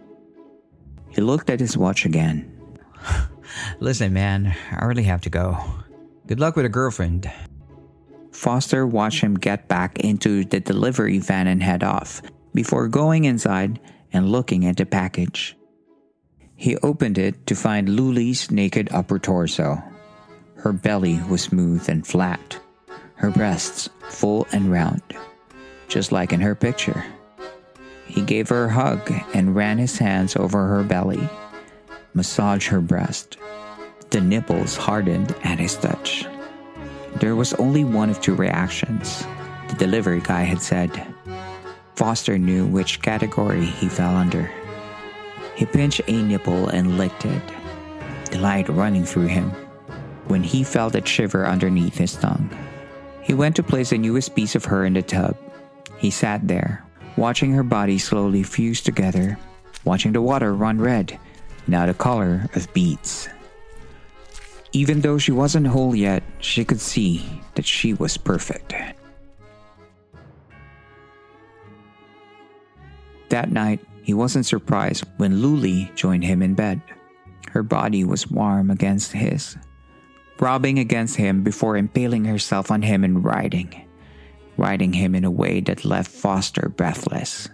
[1.10, 2.52] He looked at his watch again.
[3.80, 5.58] Listen, man, I really have to go.
[6.28, 7.32] Good luck with a girlfriend.
[8.32, 12.22] Foster watched him get back into the delivery van and head off,
[12.54, 13.80] before going inside
[14.14, 15.56] and looking at the package.
[16.62, 19.82] He opened it to find Luli's naked upper torso.
[20.58, 22.60] Her belly was smooth and flat,
[23.16, 25.02] her breasts full and round,
[25.88, 27.04] just like in her picture.
[28.06, 31.28] He gave her a hug and ran his hands over her belly,
[32.14, 33.38] massaged her breast.
[34.12, 36.28] The nipples hardened at his touch.
[37.16, 39.26] There was only one of two reactions.
[39.70, 40.92] The delivery guy had said,
[41.96, 44.52] Foster knew which category he fell under.
[45.62, 47.44] He pinched a nipple and licked it,
[48.32, 49.52] delight running through him
[50.26, 52.50] when he felt a shiver underneath his tongue.
[53.22, 55.38] He went to place the newest piece of her in the tub.
[56.00, 56.84] He sat there,
[57.16, 59.38] watching her body slowly fuse together,
[59.86, 61.20] watching the water run red,
[61.68, 63.30] now the color of beets.
[64.72, 67.22] Even though she wasn't whole yet, she could see
[67.54, 68.74] that she was perfect.
[73.30, 76.82] That night, he wasn't surprised when Luli joined him in bed.
[77.52, 79.58] Her body was warm against his,
[80.40, 83.88] rubbing against him before impaling herself on him and riding
[84.58, 87.50] riding him in a way that left Foster breathless.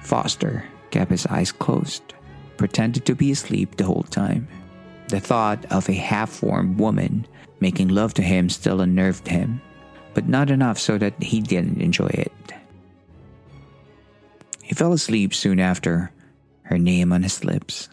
[0.00, 2.14] Foster kept his eyes closed,
[2.56, 4.46] pretended to be asleep the whole time.
[5.08, 7.26] The thought of a half formed woman
[7.60, 9.60] making love to him still unnerved him,
[10.14, 12.32] but not enough so that he didn't enjoy it.
[14.76, 16.12] Fell asleep soon after,
[16.64, 17.88] her name on his lips,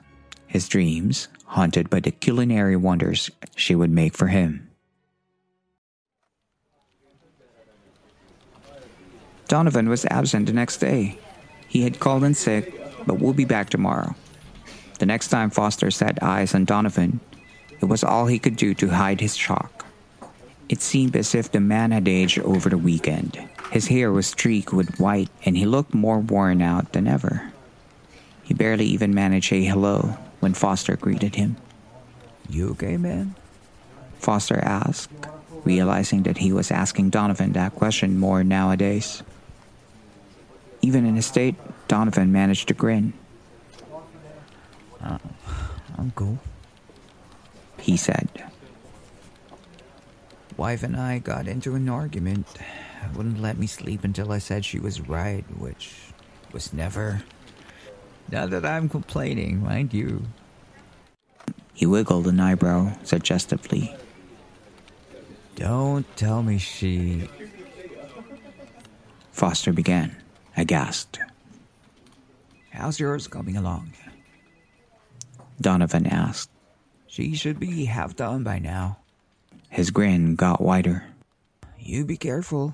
[0.47, 4.69] his dreams haunted by the culinary wonders she would make for him.
[9.47, 11.17] Donovan was absent the next day.
[11.69, 12.77] He had called in sick,
[13.07, 14.13] but will be back tomorrow.
[14.99, 17.21] The next time Foster set eyes on Donovan,
[17.79, 19.85] it was all he could do to hide his shock.
[20.67, 23.39] It seemed as if the man had aged over the weekend.
[23.73, 27.51] His hair was streaked with white, and he looked more worn out than ever.
[28.43, 31.57] He barely even managed a hello when Foster greeted him.
[32.47, 33.33] You okay, man?
[34.19, 35.09] Foster asked,
[35.63, 39.23] realizing that he was asking Donovan that question more nowadays.
[40.83, 41.55] Even in his state,
[41.87, 43.13] Donovan managed to grin.
[45.01, 45.17] Uh,
[45.97, 46.37] I'm cool.
[47.79, 48.29] He said.
[50.57, 52.45] Wife and I got into an argument.
[53.15, 55.93] Wouldn't let me sleep until I said she was right, which
[56.51, 57.23] was never.
[58.29, 60.23] Not that I'm complaining, mind you.
[61.73, 63.95] He wiggled an eyebrow suggestively.
[65.55, 67.29] Don't tell me she.
[69.31, 70.15] Foster began
[70.55, 71.19] aghast.
[72.71, 73.93] How's yours coming along?
[75.61, 76.49] Donovan asked.
[77.07, 78.97] She should be half done by now.
[79.69, 81.05] His grin got wider.
[81.79, 82.73] You be careful.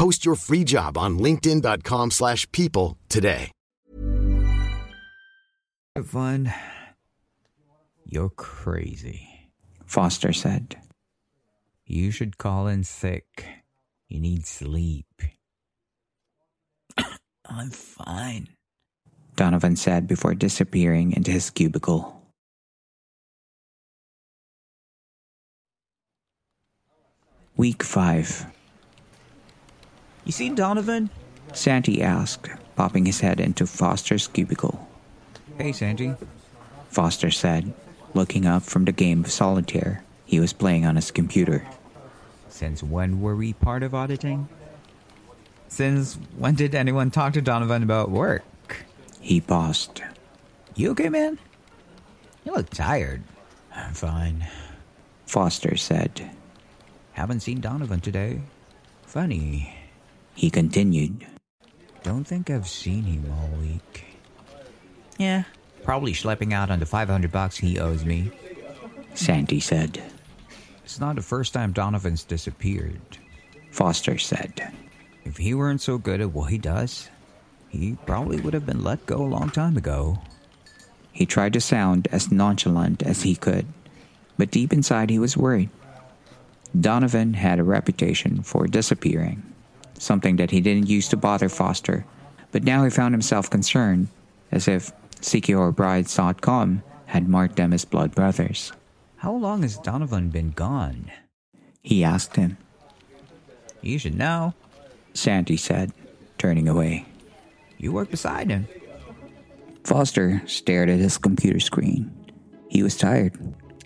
[0.00, 3.52] Post your free job on linkedin.com slash people today.
[6.02, 6.50] Fun.
[8.06, 9.50] You're crazy.
[9.84, 10.78] Foster said.
[11.84, 13.44] You should call in sick.
[14.08, 15.04] You need sleep.
[17.46, 18.48] I'm fine.
[19.36, 22.22] Donovan said before disappearing into his cubicle.
[27.54, 28.46] Week 5.
[30.30, 31.10] You seen Donovan?
[31.54, 34.88] Santi asked, popping his head into Foster's cubicle.
[35.58, 36.14] Hey, Santi.
[36.88, 37.74] Foster said,
[38.14, 41.66] looking up from the game of solitaire he was playing on his computer.
[42.48, 44.48] Since when were we part of auditing?
[45.66, 48.44] Since when did anyone talk to Donovan about work?
[49.20, 50.00] He paused.
[50.76, 51.40] You okay, man?
[52.44, 53.24] You look tired.
[53.74, 54.46] I'm fine.
[55.26, 56.30] Foster said.
[57.14, 58.42] Haven't seen Donovan today.
[59.06, 59.74] Funny.
[60.40, 61.26] He continued.
[62.02, 64.06] Don't think I've seen him all week.
[65.18, 65.42] Yeah,
[65.84, 68.32] probably schlepping out on the 500 bucks he owes me.
[69.12, 70.02] Santi said.
[70.82, 73.02] It's not the first time Donovan's disappeared.
[73.70, 74.72] Foster said.
[75.26, 77.10] If he weren't so good at what he does,
[77.68, 80.22] he probably would have been let go a long time ago.
[81.12, 83.66] He tried to sound as nonchalant as he could,
[84.38, 85.68] but deep inside he was worried.
[86.80, 89.42] Donovan had a reputation for disappearing,
[90.00, 92.04] something that he didn't use to bother Foster,
[92.50, 94.08] but now he found himself concerned,
[94.50, 94.90] as if
[95.20, 98.72] Secure Brides.com had marked them as blood brothers.
[99.16, 101.10] How long has Donovan been gone?
[101.82, 102.56] He asked him.
[103.82, 104.54] You should know.
[105.12, 105.92] Santi said,
[106.38, 107.04] turning away.
[107.76, 108.66] You work beside him.
[109.84, 112.10] Foster stared at his computer screen.
[112.68, 113.34] He was tired.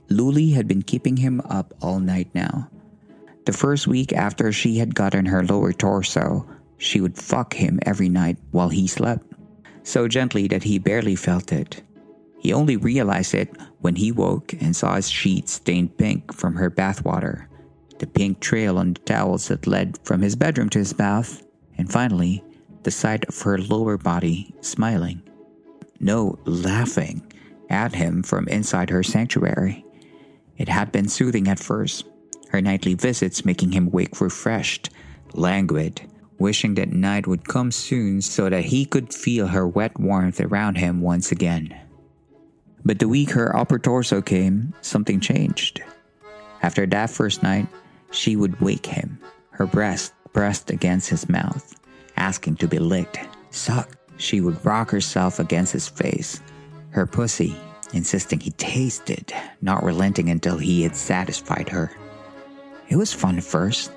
[0.08, 2.68] Luli had been keeping him up all night now.
[3.46, 6.46] The first week after she had gotten her lower torso,
[6.78, 9.26] she would fuck him every night while he slept,
[9.82, 11.82] so gently that he barely felt it.
[12.38, 16.70] He only realized it when he woke and saw his sheets stained pink from her
[16.70, 17.46] bathwater,
[17.98, 21.42] the pink trail on the towels that led from his bedroom to his bath,
[21.76, 22.42] and finally,
[22.82, 25.22] the sight of her lower body smiling.
[26.00, 27.30] No, laughing
[27.70, 29.84] at him from inside her sanctuary.
[30.56, 32.04] It had been soothing at first,
[32.50, 34.90] her nightly visits making him wake refreshed,
[35.32, 36.02] languid,
[36.38, 40.76] wishing that night would come soon so that he could feel her wet warmth around
[40.76, 41.76] him once again.
[42.84, 45.82] But the week her upper torso came, something changed.
[46.62, 47.66] After that first night,
[48.10, 49.18] she would wake him,
[49.50, 51.74] her breast pressed against his mouth,
[52.16, 53.18] asking to be licked,
[53.50, 53.96] sucked.
[54.16, 56.40] She would rock herself against his face,
[56.90, 57.56] her pussy
[57.94, 59.32] insisting he tasted,
[59.62, 61.90] not relenting until he had satisfied her.
[62.88, 63.90] It was fun first,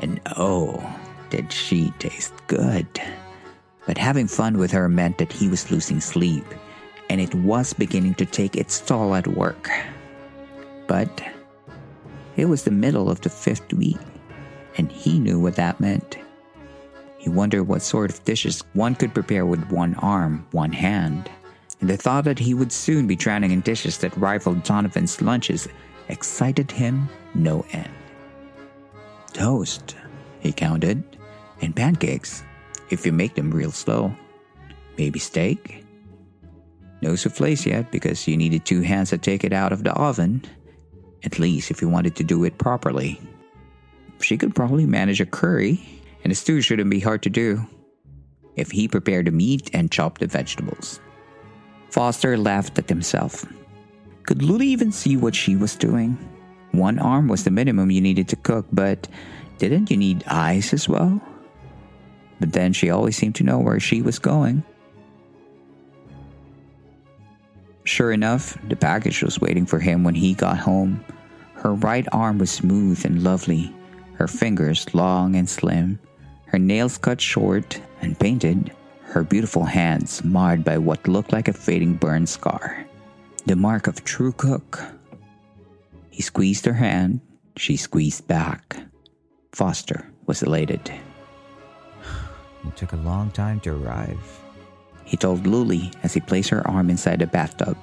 [0.00, 0.82] and oh,
[1.30, 2.86] did she taste good.
[3.86, 6.44] But having fun with her meant that he was losing sleep
[7.10, 9.68] and it was beginning to take its toll at work.
[10.86, 11.22] But
[12.36, 13.98] it was the middle of the fifth week,
[14.78, 16.18] and he knew what that meant.
[17.18, 21.28] He wondered what sort of dishes one could prepare with one arm, one hand,
[21.80, 25.66] and the thought that he would soon be drowning in dishes that rivaled Donovan's lunches
[26.08, 27.90] excited him no end.
[29.32, 29.96] Toast,
[30.40, 31.02] he counted,
[31.60, 32.42] and pancakes,
[32.90, 34.14] if you make them real slow.
[34.96, 35.84] Maybe steak,
[37.02, 40.44] no souffles yet because you needed two hands to take it out of the oven,
[41.24, 43.20] at least if you wanted to do it properly.
[44.20, 45.80] She could probably manage a curry,
[46.24, 47.66] and a stew shouldn't be hard to do.
[48.56, 51.00] If he prepared the meat and chopped the vegetables.
[51.88, 53.46] Foster laughed at himself.
[54.24, 56.18] Could Luli even see what she was doing?
[56.72, 59.08] One arm was the minimum you needed to cook, but
[59.58, 61.20] didn't you need eyes as well?
[62.38, 64.62] But then she always seemed to know where she was going.
[67.84, 71.04] Sure enough, the package was waiting for him when he got home.
[71.54, 73.74] Her right arm was smooth and lovely,
[74.14, 75.98] her fingers long and slim,
[76.46, 81.52] her nails cut short and painted, her beautiful hands marred by what looked like a
[81.52, 82.86] fading burn scar.
[83.46, 84.82] The mark of true cook.
[86.20, 87.20] He squeezed her hand,
[87.56, 88.76] she squeezed back.
[89.52, 90.92] Foster was elated.
[92.66, 94.20] It took a long time to arrive
[95.10, 97.76] he told Luli as he placed her arm inside the bathtub.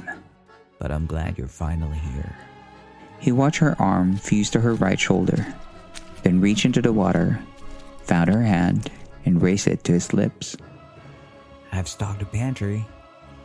[0.79, 2.37] But I'm glad you're finally here.
[3.19, 5.45] He watched her arm fuse to her right shoulder,
[6.23, 7.41] then reach into the water,
[8.03, 8.89] found her hand,
[9.25, 10.55] and raised it to his lips.
[11.73, 12.85] I've stocked a pantry,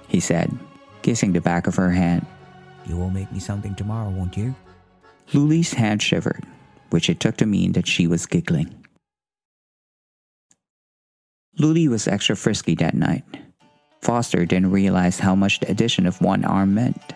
[0.07, 0.57] he said,
[1.03, 2.24] kissing the back of her hand.
[2.86, 4.55] You will make me something tomorrow, won't you?
[5.33, 6.45] Luli's hand shivered,
[6.91, 8.85] which it took to mean that she was giggling.
[11.59, 13.24] Luli was extra frisky that night.
[14.03, 17.14] Foster didn't realize how much the addition of one arm meant.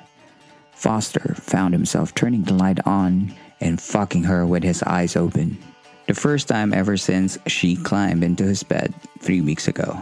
[0.72, 5.58] Foster found himself turning the light on and fucking her with his eyes open.
[6.06, 10.00] The first time ever since she climbed into his bed three weeks ago.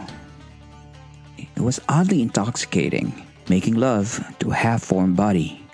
[1.37, 5.65] It was oddly intoxicating, making love to a half formed body.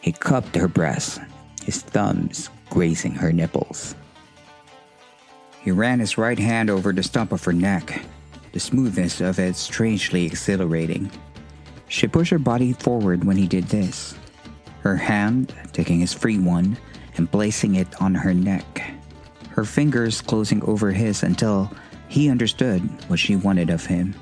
[0.00, 1.18] He cupped her breasts,
[1.66, 3.96] his thumbs grazing her nipples.
[5.60, 8.02] He ran his right hand over the stump of her neck,
[8.52, 11.10] the smoothness of it strangely exhilarating.
[11.88, 14.14] She pushed her body forward when he did this,
[14.82, 16.78] her hand taking his free one
[17.16, 18.82] and placing it on her neck,
[19.50, 21.68] her fingers closing over his until
[22.06, 24.14] he understood what she wanted of him.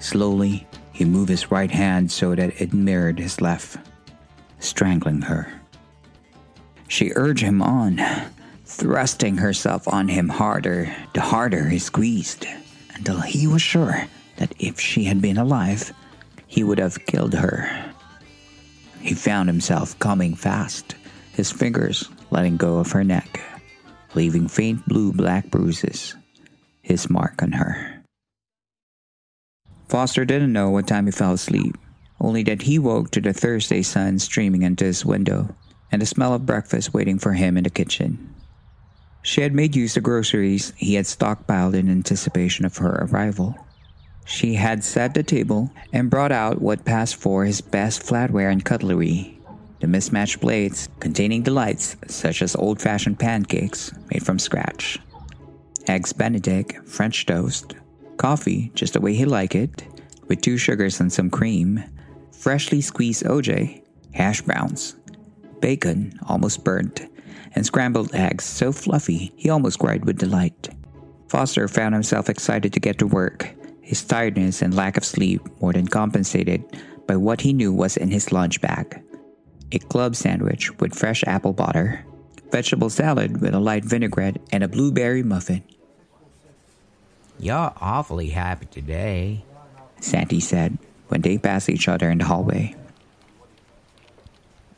[0.00, 3.78] Slowly, he moved his right hand so that it mirrored his left,
[4.58, 5.63] strangling her.
[6.94, 8.00] She urged him on,
[8.66, 12.46] thrusting herself on him harder, the harder he squeezed
[12.94, 15.92] until he was sure that if she had been alive,
[16.46, 17.92] he would have killed her.
[19.00, 20.94] He found himself coming fast,
[21.32, 23.40] his fingers letting go of her neck,
[24.14, 26.14] leaving faint blue black bruises,
[26.80, 28.04] his mark on her.
[29.88, 31.76] Foster didn't know what time he fell asleep,
[32.20, 35.56] only that he woke to the Thursday sun streaming into his window
[35.90, 38.34] and the smell of breakfast waiting for him in the kitchen.
[39.22, 43.56] She had made use of groceries he had stockpiled in anticipation of her arrival.
[44.26, 48.64] She had set the table and brought out what passed for his best flatware and
[48.64, 49.34] cutlery
[49.84, 54.98] the mismatched plates containing delights such as old fashioned pancakes made from scratch,
[55.86, 57.74] eggs Benedict, French toast,
[58.16, 59.84] coffee just the way he liked it,
[60.26, 61.84] with two sugars and some cream,
[62.32, 63.82] freshly squeezed OJ,
[64.14, 64.96] hash browns,
[65.64, 67.00] bacon almost burnt,
[67.54, 70.68] and scrambled eggs so fluffy he almost cried with delight.
[71.28, 73.48] Foster found himself excited to get to work
[73.80, 76.62] his tiredness and lack of sleep more than compensated
[77.06, 79.00] by what he knew was in his lunch bag
[79.72, 82.04] a club sandwich with fresh apple butter,
[82.52, 85.64] vegetable salad with a light vinaigrette, and a blueberry muffin.
[87.40, 89.44] You're awfully happy today,
[90.00, 90.76] Santi said
[91.08, 92.76] when they passed each other in the hallway.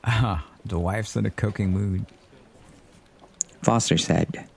[0.05, 2.07] Ah, the wife's in a cooking mood.
[3.63, 4.49] Foster said,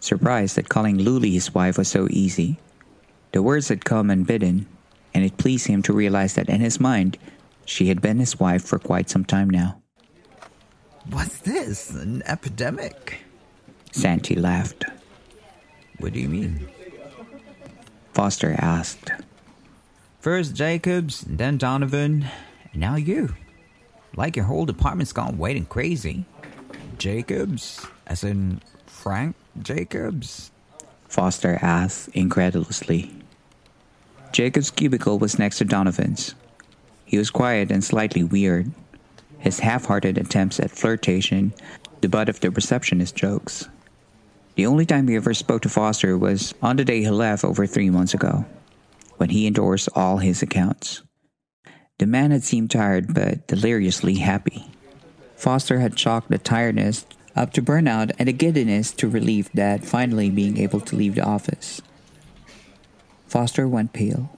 [0.00, 2.58] surprised that calling Luli his wife was so easy.
[3.32, 4.66] The words had come unbidden,
[5.14, 7.18] and it pleased him to realize that in his mind,
[7.64, 9.80] she had been his wife for quite some time now.
[11.10, 11.90] What's this?
[11.90, 13.22] An epidemic?
[13.92, 14.84] Santi laughed.
[15.98, 16.68] What do you mean?
[18.12, 19.10] Foster asked.
[20.20, 22.26] First Jacobs, then Donovan,
[22.72, 23.34] and now you.
[24.16, 26.24] Like your whole department's gone waiting crazy.
[26.98, 27.86] Jacobs?
[28.06, 30.50] As in Frank Jacobs?
[31.08, 33.10] Foster asked incredulously.
[34.32, 36.34] Jacob's cubicle was next to Donovan's.
[37.04, 38.70] He was quiet and slightly weird,
[39.38, 41.54] his half hearted attempts at flirtation,
[42.02, 43.68] the butt of the receptionist's jokes.
[44.56, 47.66] The only time he ever spoke to Foster was on the day he left over
[47.66, 48.44] three months ago,
[49.16, 51.02] when he endorsed all his accounts.
[51.98, 54.70] The man had seemed tired but deliriously happy.
[55.36, 60.30] Foster had chalked the tiredness up to burnout and the giddiness to relief that finally
[60.30, 61.80] being able to leave the office.
[63.26, 64.36] Foster went pale.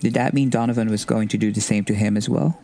[0.00, 2.62] Did that mean Donovan was going to do the same to him as well?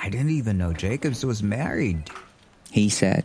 [0.00, 2.10] I didn't even know Jacobs was married.
[2.70, 3.24] He said.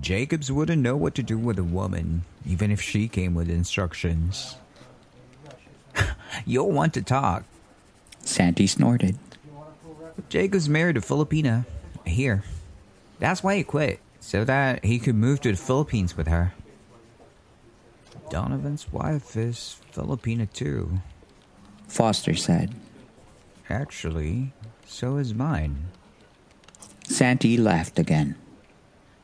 [0.00, 4.56] Jacobs wouldn't know what to do with a woman, even if she came with instructions.
[6.46, 7.44] You'll want to talk.
[8.24, 9.18] Santi snorted.
[10.28, 11.66] Jacobs married a Filipina.
[12.06, 12.42] Here.
[13.18, 16.54] That's why he quit, so that he could move to the Philippines with her.
[18.30, 21.00] Donovan's wife is Filipina too.
[21.88, 22.74] Foster said.
[23.68, 24.52] Actually,
[24.86, 25.88] so is mine.
[27.08, 28.36] Santi laughed again.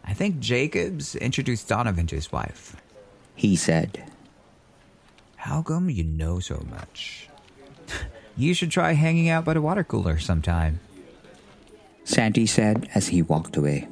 [0.04, 2.76] I think Jacobs introduced Donovan to his wife.
[3.34, 4.04] He said.
[5.36, 7.28] How come you know so much?
[8.36, 10.80] you should try hanging out by the water cooler sometime.
[12.04, 13.88] Santi said as he walked away.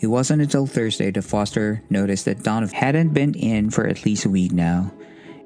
[0.00, 4.26] It wasn't until Thursday that Foster noticed that Donovan hadn't been in for at least
[4.26, 4.92] a week now,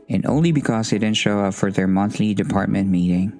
[0.08, 3.32] and only because he didn't show up for their monthly department meeting.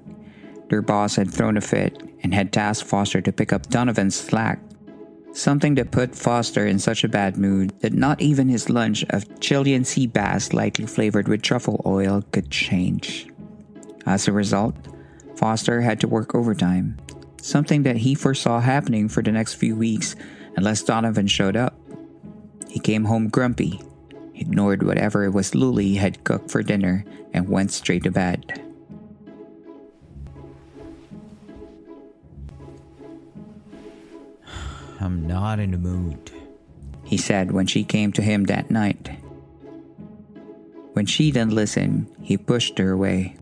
[0.68, 4.60] Their boss had thrown a fit and had tasked Foster to pick up Donovan's slack,
[5.32, 9.40] something that put Foster in such a bad mood that not even his lunch of
[9.40, 13.26] Chilean sea bass lightly flavored with truffle oil could change.
[14.08, 14.74] As a result,
[15.36, 16.96] Foster had to work overtime,
[17.42, 20.16] something that he foresaw happening for the next few weeks
[20.56, 21.78] unless Donovan showed up.
[22.70, 23.82] He came home grumpy,
[24.34, 27.04] ignored whatever it was Luli had cooked for dinner,
[27.34, 28.64] and went straight to bed.
[35.00, 36.30] I'm not in the mood,
[37.04, 39.10] he said when she came to him that night.
[40.94, 43.36] When she didn't listen, he pushed her away.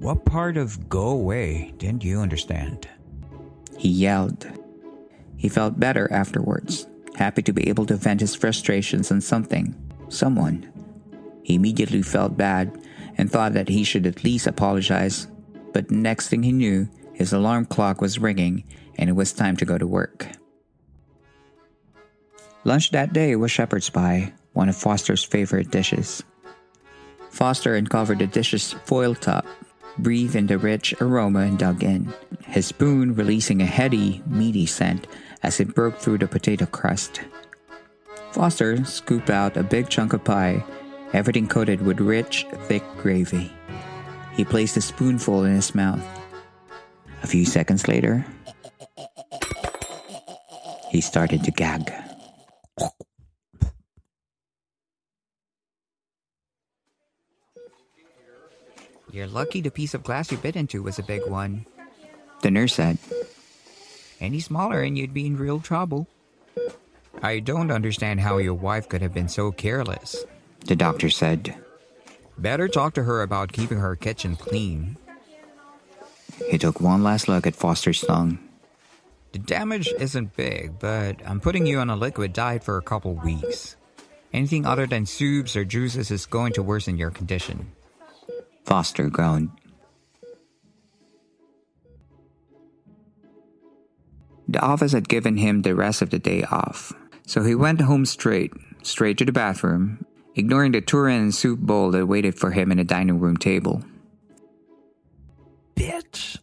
[0.00, 2.88] What part of go away didn't you understand?
[3.76, 4.48] He yelled.
[5.36, 6.86] He felt better afterwards,
[7.16, 9.76] happy to be able to vent his frustrations on something,
[10.08, 10.72] someone.
[11.42, 12.80] He immediately felt bad
[13.18, 15.26] and thought that he should at least apologize,
[15.74, 18.64] but next thing he knew, his alarm clock was ringing
[18.96, 20.28] and it was time to go to work.
[22.64, 26.22] Lunch that day was shepherd's pie, one of Foster's favorite dishes.
[27.28, 29.44] Foster uncovered the dish's foil top,
[29.98, 32.12] breathed in the rich aroma, and dug in,
[32.46, 35.06] his spoon releasing a heady, meaty scent
[35.42, 37.20] as it broke through the potato crust.
[38.32, 40.64] Foster scooped out a big chunk of pie,
[41.12, 43.50] everything coated with rich, thick gravy.
[44.34, 46.04] He placed a spoonful in his mouth.
[47.22, 48.24] A few seconds later,
[50.90, 51.92] He started to gag.
[59.12, 61.66] You're lucky the piece of glass you bit into was a big one.
[62.42, 62.98] The nurse said,
[64.20, 66.06] Any smaller and you'd be in real trouble.
[67.22, 70.24] I don't understand how your wife could have been so careless.
[70.66, 71.54] The doctor said.
[72.38, 74.96] Better talk to her about keeping her kitchen clean.
[76.48, 78.38] He took one last look at Foster's tongue.
[79.32, 83.14] The damage isn't big, but I'm putting you on a liquid diet for a couple
[83.14, 83.76] weeks.
[84.32, 87.72] Anything other than soups or juices is going to worsen your condition.
[88.70, 89.50] Foster groaned.
[94.46, 96.92] The office had given him the rest of the day off,
[97.26, 98.52] so he went home straight,
[98.82, 100.06] straight to the bathroom,
[100.36, 103.82] ignoring the tureen soup bowl that waited for him in the dining room table.
[105.74, 106.38] Bitch!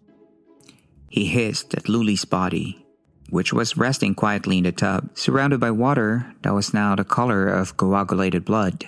[1.08, 2.86] He hissed at Luli's body,
[3.30, 7.48] which was resting quietly in the tub, surrounded by water that was now the color
[7.48, 8.84] of coagulated blood.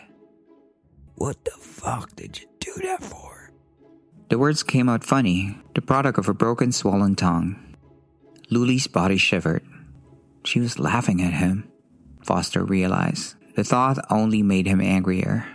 [1.16, 3.29] What the fuck did you do that for?
[4.30, 7.58] The words came out funny, the product of a broken, swollen tongue.
[8.52, 9.64] Luli's body shivered.
[10.46, 11.70] She was laughing at him,
[12.24, 13.36] Foster realized.
[13.56, 15.46] The thought only made him angrier.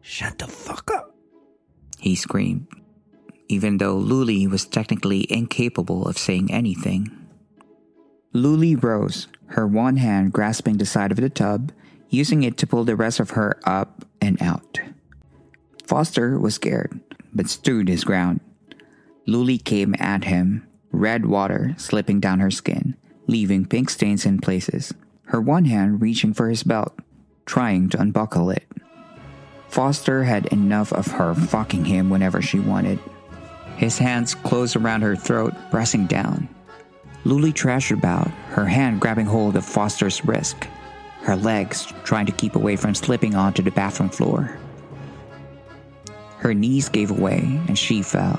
[0.00, 1.14] Shut the fuck up!
[1.98, 2.68] He screamed,
[3.48, 7.10] even though Luli was technically incapable of saying anything.
[8.34, 11.70] Luli rose, her one hand grasping the side of the tub,
[12.08, 14.80] using it to pull the rest of her up and out.
[15.86, 17.00] Foster was scared,
[17.32, 18.40] but stood his ground.
[19.28, 24.92] Luli came at him, red water slipping down her skin, leaving pink stains in places,
[25.26, 26.98] her one hand reaching for his belt,
[27.44, 28.64] trying to unbuckle it.
[29.68, 32.98] Foster had enough of her fucking him whenever she wanted.
[33.76, 36.48] His hands closed around her throat, pressing down.
[37.24, 40.56] Luli trashed about, her hand grabbing hold of Foster's wrist,
[41.22, 44.56] her legs trying to keep away from slipping onto the bathroom floor.
[46.38, 48.38] Her knees gave way and she fell.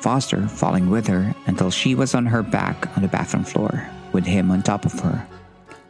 [0.00, 4.24] Foster falling with her until she was on her back on the bathroom floor, with
[4.24, 5.26] him on top of her.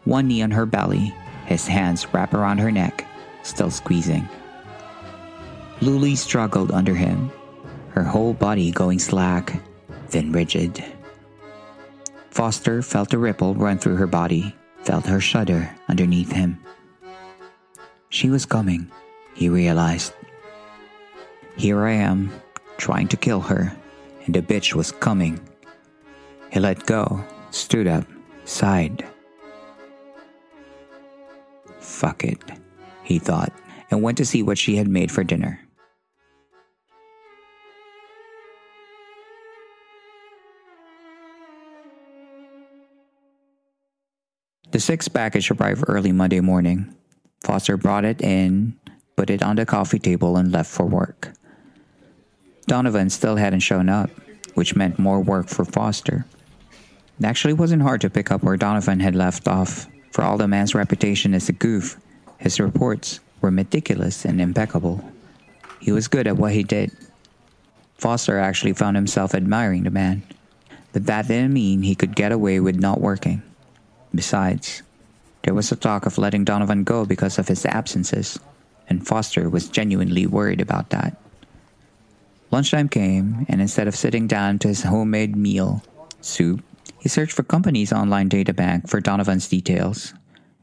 [0.04, 1.14] One knee on her belly,
[1.46, 3.06] his hands wrapped around her neck,
[3.42, 4.28] still squeezing.
[5.80, 7.30] Luli struggled under him,
[7.90, 9.60] her whole body going slack,
[10.10, 10.82] then rigid.
[12.30, 16.58] Foster felt a ripple run through her body, felt her shudder underneath him.
[18.08, 18.90] She was coming,
[19.34, 20.12] he realized.
[21.56, 22.30] Here I am,
[22.76, 23.74] trying to kill her,
[24.26, 25.40] and the bitch was coming.
[26.52, 28.04] He let go, stood up,
[28.44, 29.04] sighed.
[31.80, 32.38] Fuck it,
[33.04, 33.52] he thought,
[33.90, 35.60] and went to see what she had made for dinner.
[44.72, 46.94] The sixth package arrived early Monday morning.
[47.40, 48.78] Foster brought it in,
[49.16, 51.32] put it on the coffee table, and left for work.
[52.66, 54.10] Donovan still hadn't shown up,
[54.54, 56.26] which meant more work for Foster.
[57.18, 59.86] It actually wasn't hard to pick up where Donovan had left off.
[60.10, 61.98] For all the man's reputation as a goof,
[62.38, 65.04] his reports were meticulous and impeccable.
[65.80, 66.90] He was good at what he did.
[67.98, 70.22] Foster actually found himself admiring the man,
[70.92, 73.42] but that didn't mean he could get away with not working.
[74.14, 74.82] Besides,
[75.42, 78.38] there was a talk of letting Donovan go because of his absences,
[78.88, 81.16] and Foster was genuinely worried about that.
[82.56, 85.82] Lunchtime came, and instead of sitting down to his homemade meal,
[86.22, 86.64] soup,
[86.98, 90.14] he searched for company's online databank for Donovan's details.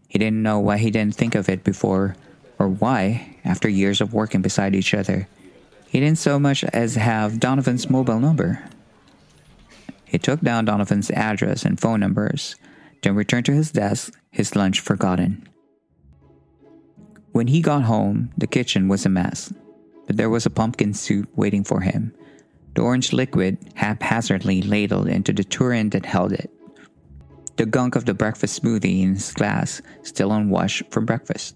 [0.07, 2.15] He didn't know why he didn't think of it before,
[2.57, 5.27] or why, after years of working beside each other,
[5.87, 8.63] he didn't so much as have Donovan's mobile number.
[10.03, 12.55] He took down Donovan's address and phone numbers,
[13.03, 15.47] then returned to his desk, his lunch forgotten.
[17.33, 19.53] When he got home, the kitchen was a mess,
[20.05, 22.13] but there was a pumpkin soup waiting for him,
[22.75, 26.49] the orange liquid haphazardly ladled into the tureen that held it.
[27.57, 31.55] The gunk of the breakfast smoothie in his glass still unwashed from breakfast.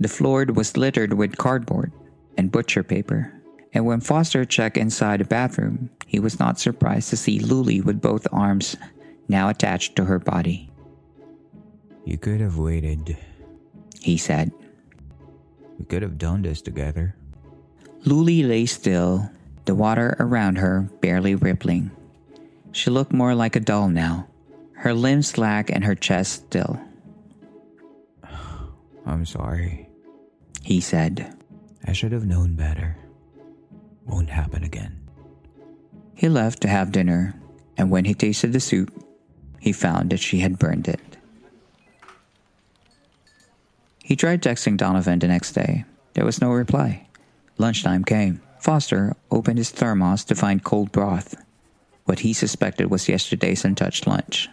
[0.00, 1.92] The floor was littered with cardboard
[2.36, 3.32] and butcher paper,
[3.72, 8.00] and when Foster checked inside the bathroom, he was not surprised to see Luli with
[8.00, 8.76] both arms
[9.28, 10.70] now attached to her body.
[12.04, 13.16] You could have waited.
[14.00, 14.52] He said.
[15.78, 17.16] We could have done this together.
[18.06, 19.28] Luli lay still,
[19.64, 21.90] the water around her barely rippling.
[22.70, 24.28] She looked more like a doll now,
[24.74, 26.78] her limbs slack and her chest still.
[29.06, 29.88] I'm sorry,
[30.62, 31.34] he said.
[31.84, 32.96] I should have known better.
[34.06, 35.00] Won't happen again.
[36.14, 37.34] He left to have dinner,
[37.76, 38.92] and when he tasted the soup,
[39.58, 41.00] he found that she had burned it.
[44.04, 45.84] He tried texting Donovan the next day.
[46.14, 47.05] There was no reply.
[47.58, 48.40] Lunchtime came.
[48.60, 51.34] Foster opened his thermos to find cold broth.
[52.04, 54.48] What he suspected was yesterday's untouched lunch.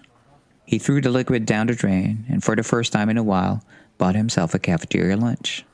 [0.66, 3.64] He threw the liquid down the drain and, for the first time in a while,
[3.98, 5.66] bought himself a cafeteria lunch.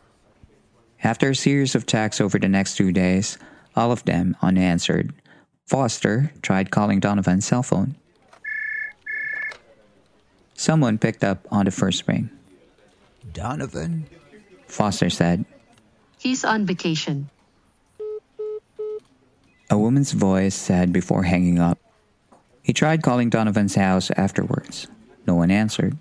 [1.03, 3.37] After a series of texts over the next two days,
[3.75, 5.13] all of them unanswered,
[5.65, 7.95] Foster tried calling Donovan's cell phone.
[10.55, 12.29] Someone picked up on the first ring.
[13.31, 14.07] Donovan?
[14.67, 15.45] Foster said.
[16.19, 17.29] He's on vacation.
[19.69, 21.79] A woman's voice said before hanging up.
[22.61, 24.87] He tried calling Donovan's house afterwards.
[25.25, 25.97] No one answered.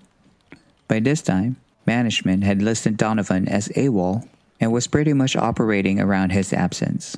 [0.89, 1.57] By this time,
[1.87, 4.27] management had listed Donovan as AWOL
[4.61, 7.17] and was pretty much operating around his absence.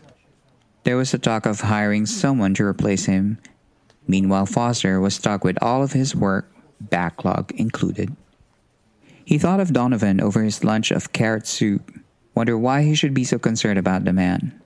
[0.84, 3.38] There was a talk of hiring someone to replace him.
[4.06, 8.14] Meanwhile, Foster was stuck with all of his work, backlog included.
[9.24, 11.99] He thought of Donovan over his lunch of carrot soup,
[12.34, 14.60] wondered why he should be so concerned about the man.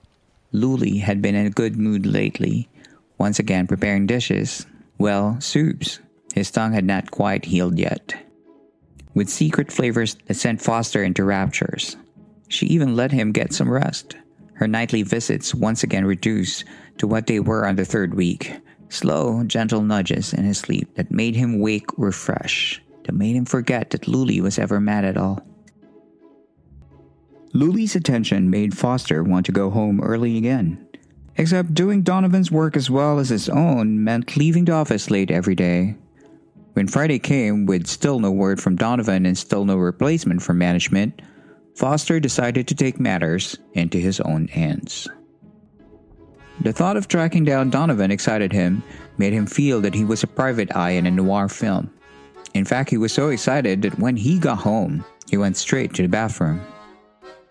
[0.53, 2.69] Luli had been in a good mood lately,
[3.17, 4.65] once again preparing dishes,
[4.97, 5.99] well, soups.
[6.33, 8.13] His tongue had not quite healed yet.
[9.13, 11.95] With secret flavors that sent Foster into raptures.
[12.47, 14.15] She even let him get some rest.
[14.53, 16.65] Her nightly visits once again reduced
[16.97, 18.53] to what they were on the third week
[18.89, 23.89] slow, gentle nudges in his sleep that made him wake refreshed, that made him forget
[23.89, 25.45] that Luli was ever mad at all.
[27.55, 30.85] Luli's attention made Foster want to go home early again.
[31.37, 35.55] Except doing Donovan's work as well as his own meant leaving the office late every
[35.55, 35.95] day.
[36.73, 41.21] When Friday came with still no word from Donovan and still no replacement from management,
[41.75, 45.07] Foster decided to take matters into his own hands.
[46.59, 48.83] The thought of tracking down Donovan excited him,
[49.17, 51.89] made him feel that he was a private eye in a noir film.
[52.53, 56.01] In fact, he was so excited that when he got home, he went straight to
[56.01, 56.59] the bathroom.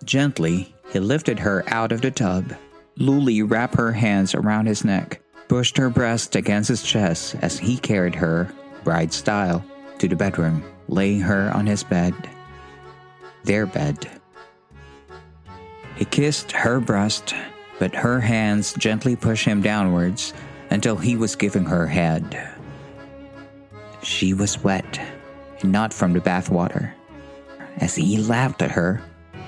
[0.04, 2.54] Gently, he lifted her out of the tub.
[2.98, 7.76] Luli wrapped her hands around his neck, pushed her breast against his chest as he
[7.76, 9.64] carried her, bride style,
[9.98, 12.14] to the bedroom, laying her on his bed
[13.44, 14.08] their bed.
[15.96, 17.34] He kissed her breast,
[17.78, 20.32] but her hands gently pushed him downwards
[20.70, 22.50] until he was giving her head.
[24.02, 25.00] She was wet,
[25.62, 26.92] not from the bathwater.
[27.76, 29.02] As he laughed at her,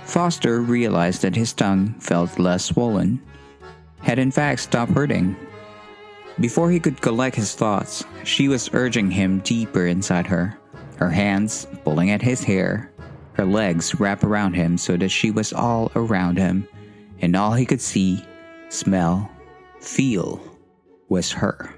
[0.07, 3.21] Foster realized that his tongue felt less swollen,
[4.01, 5.37] had in fact stopped hurting.
[6.41, 10.57] Before he could collect his thoughts, she was urging him deeper inside her,
[10.97, 12.91] her hands pulling at his hair
[13.37, 16.67] her legs wrapped around him so that she was all around him,
[17.21, 18.25] and all he could see,
[18.71, 19.31] smell,
[19.79, 20.41] feel
[21.11, 21.75] was her.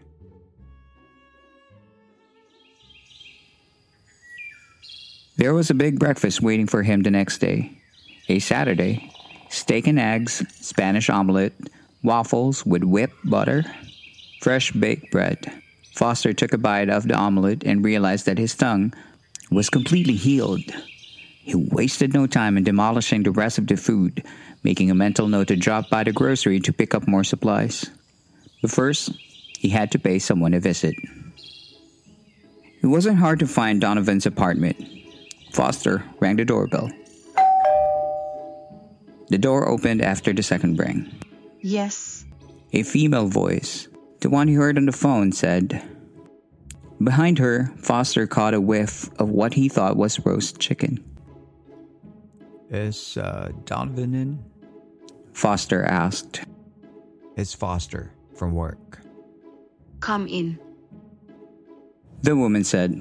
[5.36, 7.77] There was a big breakfast waiting for him the next day.
[8.30, 9.10] A Saturday,
[9.48, 11.54] steak and eggs, Spanish omelet,
[12.02, 13.64] waffles with whipped butter,
[14.42, 15.50] fresh baked bread.
[15.94, 18.92] Foster took a bite of the omelet and realized that his tongue
[19.50, 20.62] was completely healed.
[21.42, 24.22] He wasted no time in demolishing the rest of the food,
[24.62, 27.90] making a mental note to drop by the grocery to pick up more supplies.
[28.60, 29.10] But first,
[29.58, 30.94] he had to pay someone a visit.
[32.82, 34.76] It wasn't hard to find Donovan's apartment.
[35.52, 36.90] Foster rang the doorbell.
[39.28, 41.12] The door opened after the second ring.
[41.60, 42.24] Yes.
[42.72, 43.88] A female voice,
[44.20, 45.82] the one he heard on the phone, said,
[47.02, 51.04] Behind her, Foster caught a whiff of what he thought was roast chicken.
[52.70, 54.44] Is uh, Donovan in?
[55.32, 56.42] Foster asked.
[57.36, 59.00] It's Foster from work.
[60.00, 60.58] Come in.
[62.22, 63.00] The woman said,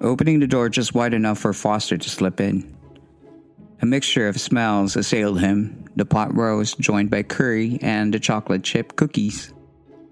[0.00, 2.76] opening the door just wide enough for Foster to slip in.
[3.82, 8.62] A mixture of smells assailed him the pot roast, joined by curry and the chocolate
[8.62, 9.52] chip cookies.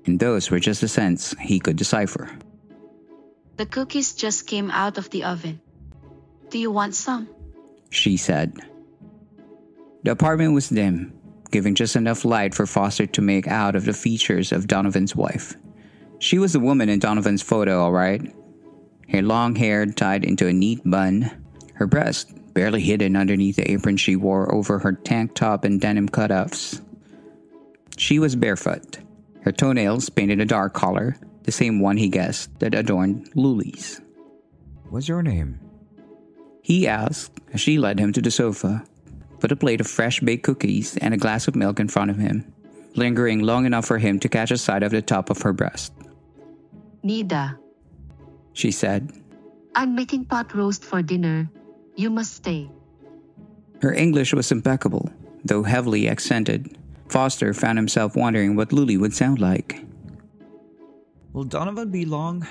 [0.06, 2.30] And those were just the scents he could decipher.
[3.56, 5.60] The cookies just came out of the oven.
[6.50, 7.28] Do you want some?
[7.90, 8.54] she said.
[10.02, 11.12] The apartment was dim,
[11.50, 15.56] giving just enough light for Foster to make out of the features of Donovan's wife.
[16.18, 18.22] She was the woman in Donovan's photo, all right.
[19.10, 21.30] Her long hair tied into a neat bun,
[21.74, 26.08] her breast barely hidden underneath the apron she wore over her tank top and denim
[26.08, 26.80] cutoffs.
[27.96, 28.98] She was barefoot,
[29.42, 34.00] her toenails painted a dark color, the same one he guessed that adorned Luli's.
[34.90, 35.58] What's your name?
[36.62, 38.84] He asked as she led him to the sofa,
[39.40, 42.18] put a plate of fresh baked cookies and a glass of milk in front of
[42.18, 42.44] him,
[42.94, 45.92] lingering long enough for him to catch a sight of the top of her breast.
[47.02, 47.56] Nida.
[48.52, 49.10] she said.
[49.74, 51.48] I'm making pot roast for dinner.
[51.98, 52.70] You must stay.
[53.82, 55.10] Her English was impeccable,
[55.44, 56.78] though heavily accented.
[57.08, 59.82] Foster found himself wondering what Luli would sound like.
[61.32, 62.46] Will Donovan be long?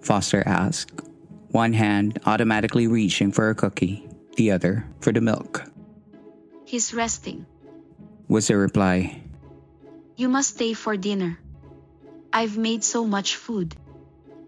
[0.00, 0.98] Foster asked,
[1.54, 4.02] one hand automatically reaching for a cookie,
[4.34, 5.62] the other for the milk.
[6.66, 7.46] He's resting.
[8.26, 9.22] Was the reply.
[10.16, 11.38] You must stay for dinner.
[12.32, 13.76] I've made so much food.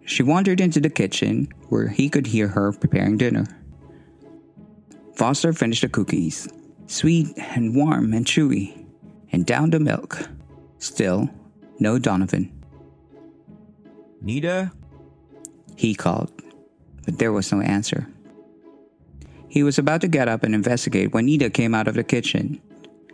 [0.04, 3.46] She wandered into the kitchen where he could hear her preparing dinner.
[5.16, 6.48] Foster finished the cookies,
[6.86, 8.84] sweet and warm and chewy,
[9.30, 10.28] and down the milk.
[10.78, 11.30] Still,
[11.78, 12.52] no Donovan.
[14.20, 14.72] Nita?
[15.76, 16.32] He called,
[17.04, 18.08] but there was no answer.
[19.48, 22.60] He was about to get up and investigate when Nita came out of the kitchen.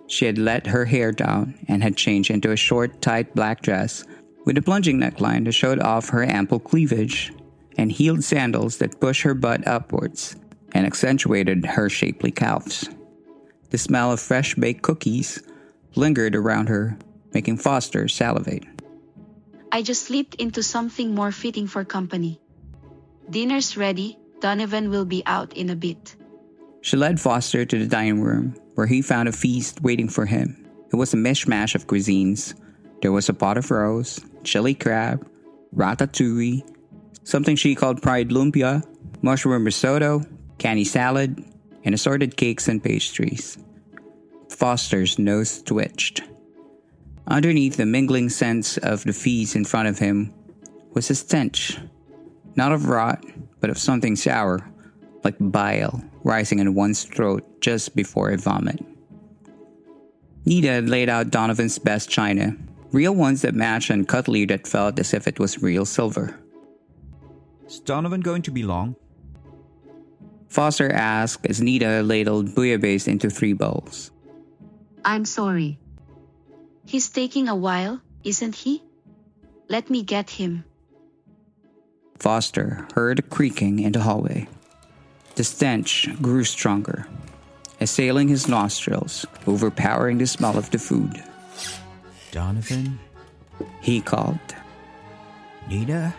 [0.07, 4.05] She had let her hair down and had changed into a short, tight black dress
[4.47, 7.33] with a plunging neckline that showed off her ample cleavage,
[7.77, 10.37] and heeled sandals that pushed her butt upwards
[10.73, 12.89] and accentuated her shapely calves.
[13.71, 15.43] The smell of fresh baked cookies
[15.95, 16.99] lingered around her,
[17.33, 18.65] making Foster salivate.
[19.73, 22.41] I just slipped into something more fitting for company.
[23.29, 24.19] Dinner's ready.
[24.41, 26.17] Donovan will be out in a bit.
[26.81, 30.67] She led Foster to the dining room, where he found a feast waiting for him.
[30.93, 32.55] It was a mishmash of cuisines.
[33.03, 35.29] There was a pot of roast, chili crab,
[35.77, 36.67] ratatouille,
[37.23, 38.83] something she called pride lumpia,
[39.23, 40.23] mushroom risotto,
[40.61, 41.43] candy salad,
[41.85, 43.59] and assorted cakes and pastries.
[44.49, 46.23] Foster's nose twitched.
[47.27, 50.33] Underneath the mingling scents of the feast in front of him
[50.93, 51.79] was a stench,
[52.57, 53.25] not of rot,
[53.61, 54.71] but of something sour,
[55.25, 58.85] like bile rising in one's throat just before a vomit.
[60.45, 62.55] Nita laid out Donovan's best china,
[62.93, 66.39] real ones that matched and cutlery that felt as if it was real silver.
[67.67, 68.97] Is Donovan going to be long?
[70.51, 74.11] Foster asked as Nita ladled bouillabaisse into three bowls.
[75.05, 75.79] I'm sorry.
[76.85, 78.83] He's taking a while, isn't he?
[79.69, 80.65] Let me get him.
[82.19, 84.49] Foster heard a creaking in the hallway.
[85.37, 87.07] The stench grew stronger,
[87.81, 91.23] assailing his nostrils, overpowering the smell of the food.
[92.33, 92.99] Donovan?
[93.81, 94.39] He called.
[95.69, 96.13] Nita?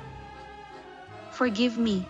[1.32, 2.08] Forgive me.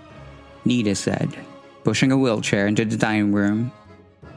[0.64, 1.36] Nita said,
[1.84, 3.72] pushing a wheelchair into the dining room.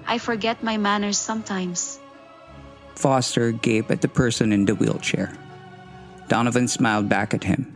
[0.06, 1.98] I forget my manners sometimes.
[2.94, 5.32] Foster gaped at the person in the wheelchair.
[6.28, 7.74] Donovan smiled back at him,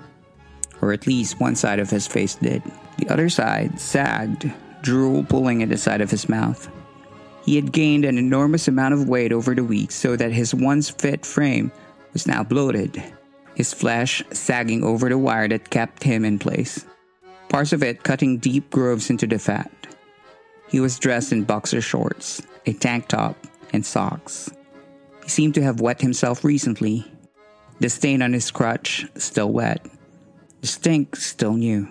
[0.81, 2.62] or at least one side of his face did.
[2.99, 4.51] The other side sagged,
[4.83, 6.69] drool pulling at the side of his mouth.
[7.45, 10.91] He had gained an enormous amount of weight over the weeks so that his once
[10.91, 11.73] fit frame
[12.12, 13.03] was now bloated,
[13.55, 16.85] his flesh sagging over the wire that kept him in place,
[17.49, 19.70] parts of it cutting deep grooves into the fat.
[20.68, 23.36] He was dressed in boxer shorts, a tank top,
[23.72, 24.51] and socks.
[25.22, 27.11] He seemed to have wet himself recently.
[27.80, 29.86] The stain on his crotch still wet.
[30.61, 31.88] The stink still new.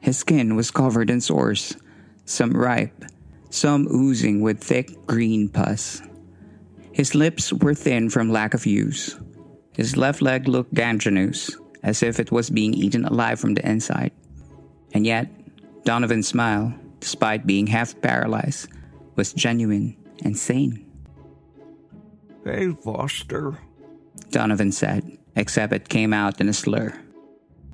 [0.00, 1.76] His skin was covered in sores,
[2.24, 3.04] some ripe,
[3.50, 6.02] some oozing with thick green pus.
[6.92, 9.18] His lips were thin from lack of use.
[9.72, 14.12] His left leg looked gangrenous, as if it was being eaten alive from the inside.
[14.92, 15.28] And yet,
[15.84, 18.68] Donovan's smile, despite being half paralyzed,
[19.16, 20.86] was genuine and sane.
[22.44, 23.58] Hey, Foster.
[24.30, 26.92] Donovan said, except it came out in a slur.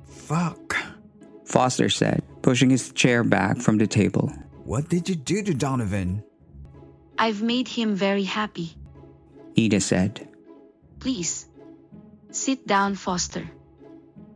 [0.07, 0.75] Fuck.
[1.45, 4.31] Foster said, pushing his chair back from the table.
[4.63, 6.23] What did you do to Donovan?
[7.17, 8.75] I've made him very happy.
[9.57, 10.29] Nita said.
[10.99, 11.47] Please.
[12.31, 13.49] Sit down, Foster.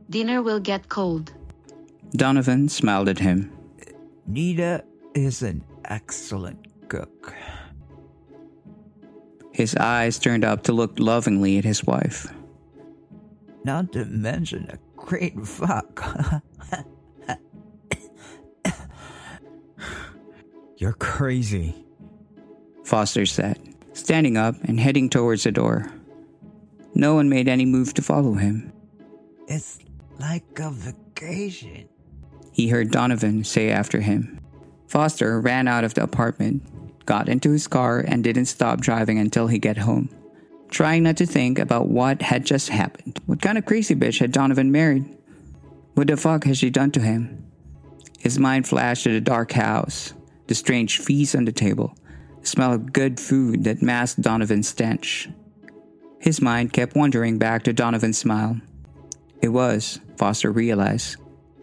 [0.10, 1.34] Dinner will get cold.
[2.12, 3.52] Donovan smiled at him.
[4.28, 4.84] Nita
[5.16, 7.34] is an excellent cook.
[9.52, 12.32] His eyes turned up to look lovingly at his wife.
[13.64, 16.04] Not to mention a great fuck.
[20.78, 21.86] You're crazy.
[22.84, 23.58] Foster said,
[23.94, 25.90] standing up and heading towards the door.
[26.94, 28.74] No one made any move to follow him.
[29.48, 29.80] It's
[30.20, 31.90] like a vacation.
[32.52, 34.40] He heard Donovan say after him.
[34.88, 39.48] Foster ran out of the apartment, got into his car, and didn't stop driving until
[39.48, 40.10] he got home.
[40.70, 43.20] Trying not to think about what had just happened.
[43.26, 45.06] What kind of crazy bitch had Donovan married?
[45.96, 47.46] What the fuck had she done to him?
[48.20, 50.14] His mind flashed to the dark house,
[50.48, 51.96] the strange feast on the table,
[52.42, 55.30] the smell of good food that masked Donovan's stench.
[56.20, 58.62] His mind kept wandering back to Donovan's smile.
[59.44, 61.18] It was, Foster realized,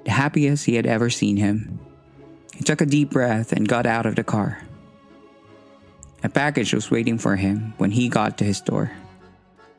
[0.05, 1.81] the happiest he had ever seen him.
[2.53, 4.61] He took a deep breath and got out of the car.
[6.22, 8.93] A package was waiting for him when he got to his door.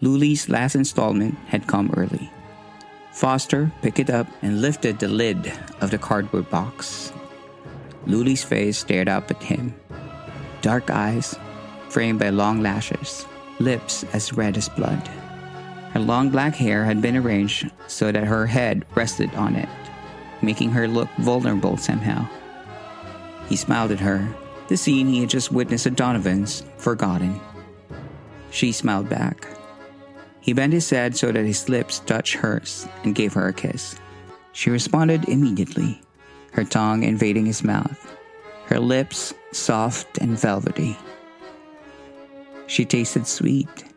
[0.02, 2.32] Luli's last installment had come early.
[3.14, 7.14] Foster picked it up and lifted the lid of the cardboard box.
[8.08, 9.76] Luli's face stared up at him.
[10.64, 11.38] Dark eyes,
[11.90, 13.28] framed by long lashes,
[13.60, 15.08] lips as red as blood.
[15.94, 19.70] Her long black hair had been arranged so that her head rested on it,
[20.42, 22.28] making her look vulnerable somehow.
[23.50, 24.34] He smiled at her,
[24.70, 27.42] the scene he had just witnessed at Donovan's forgotten.
[28.52, 29.48] She smiled back.
[30.40, 33.96] He bent his head so that his lips touched hers and gave her a kiss.
[34.54, 36.02] She responded immediately,
[36.54, 38.16] her tongue invading his mouth,
[38.66, 40.98] her lips soft and velvety.
[42.68, 43.91] She tasted sweet.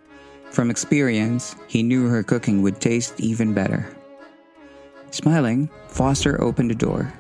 [0.55, 3.91] From experience, he knew her cooking would taste even better.
[5.11, 7.13] Smiling, Foster opened the door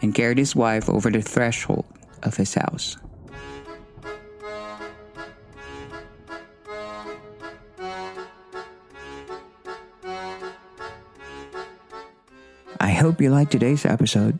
[0.00, 1.84] and carried his wife over the threshold
[2.22, 2.96] of his house.
[12.80, 14.38] I hope you liked today's episode.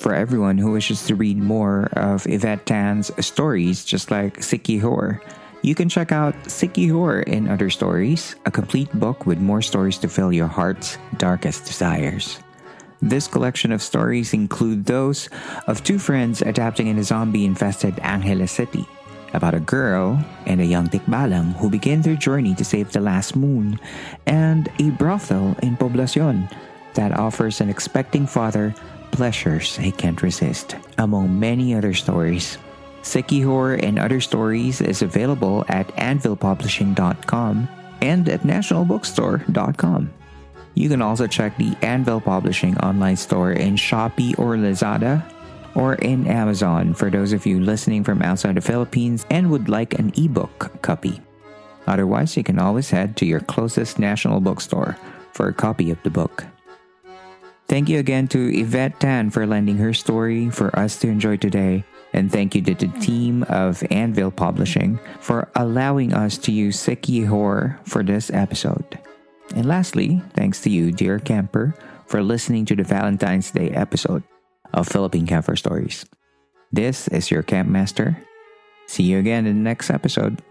[0.00, 4.80] For everyone who wishes to read more of Yvette Tan's stories, just like Seek Ye
[4.80, 5.20] Whore,
[5.62, 9.62] you can check out Seek Ye Whore and Other Stories, a complete book with more
[9.62, 12.38] stories to fill your heart's darkest desires.
[13.00, 15.28] This collection of stories include those
[15.66, 18.86] of two friends adapting in a zombie-infested Angeles City,
[19.34, 23.36] about a girl and a young tikbalang who begin their journey to save the last
[23.36, 23.78] moon,
[24.26, 26.50] and a brothel in Poblacion
[26.94, 28.74] that offers an expecting father
[29.10, 32.58] pleasures he can't resist, among many other stories.
[33.08, 37.68] Seek Ye Whore and Other Stories is available at anvilpublishing.com
[38.02, 40.12] and at nationalbookstore.com.
[40.74, 45.24] You can also check the Anvil Publishing online store in Shopee or Lazada
[45.74, 49.98] or in Amazon for those of you listening from outside the Philippines and would like
[49.98, 51.18] an ebook copy.
[51.86, 54.98] Otherwise, you can always head to your closest national bookstore
[55.32, 56.44] for a copy of the book.
[57.68, 61.84] Thank you again to Yvette Tan for lending her story for us to enjoy today.
[62.12, 67.08] And thank you to the team of Anvil Publishing for allowing us to use Seek
[67.08, 68.98] Ye Whore for this episode.
[69.54, 71.74] And lastly, thanks to you, dear camper,
[72.06, 74.22] for listening to the Valentine's Day episode
[74.72, 76.04] of Philippine Campfire Stories.
[76.72, 78.16] This is your Camp Master.
[78.86, 80.42] See you again in the next episode.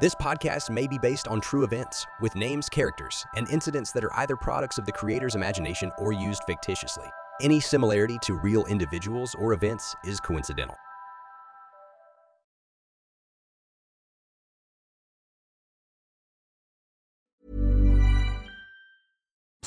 [0.00, 4.16] This podcast may be based on true events, with names, characters, and incidents that are
[4.16, 7.06] either products of the creator's imagination or used fictitiously.
[7.40, 10.76] Any similarity to real individuals or events is coincidental.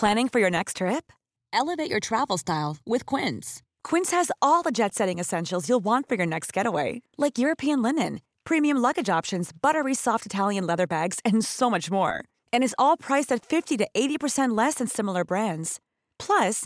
[0.02, 1.12] Planning for your next trip?
[1.54, 3.62] Elevate your travel style with Quince.
[3.84, 7.84] Quince has all the jet setting essentials you'll want for your next getaway, like European
[7.84, 12.26] linen, premium luggage options, buttery soft Italian leather bags, and so much more.
[12.52, 15.80] And is all priced at 50 to 80% less than similar brands.
[16.18, 16.66] Plus,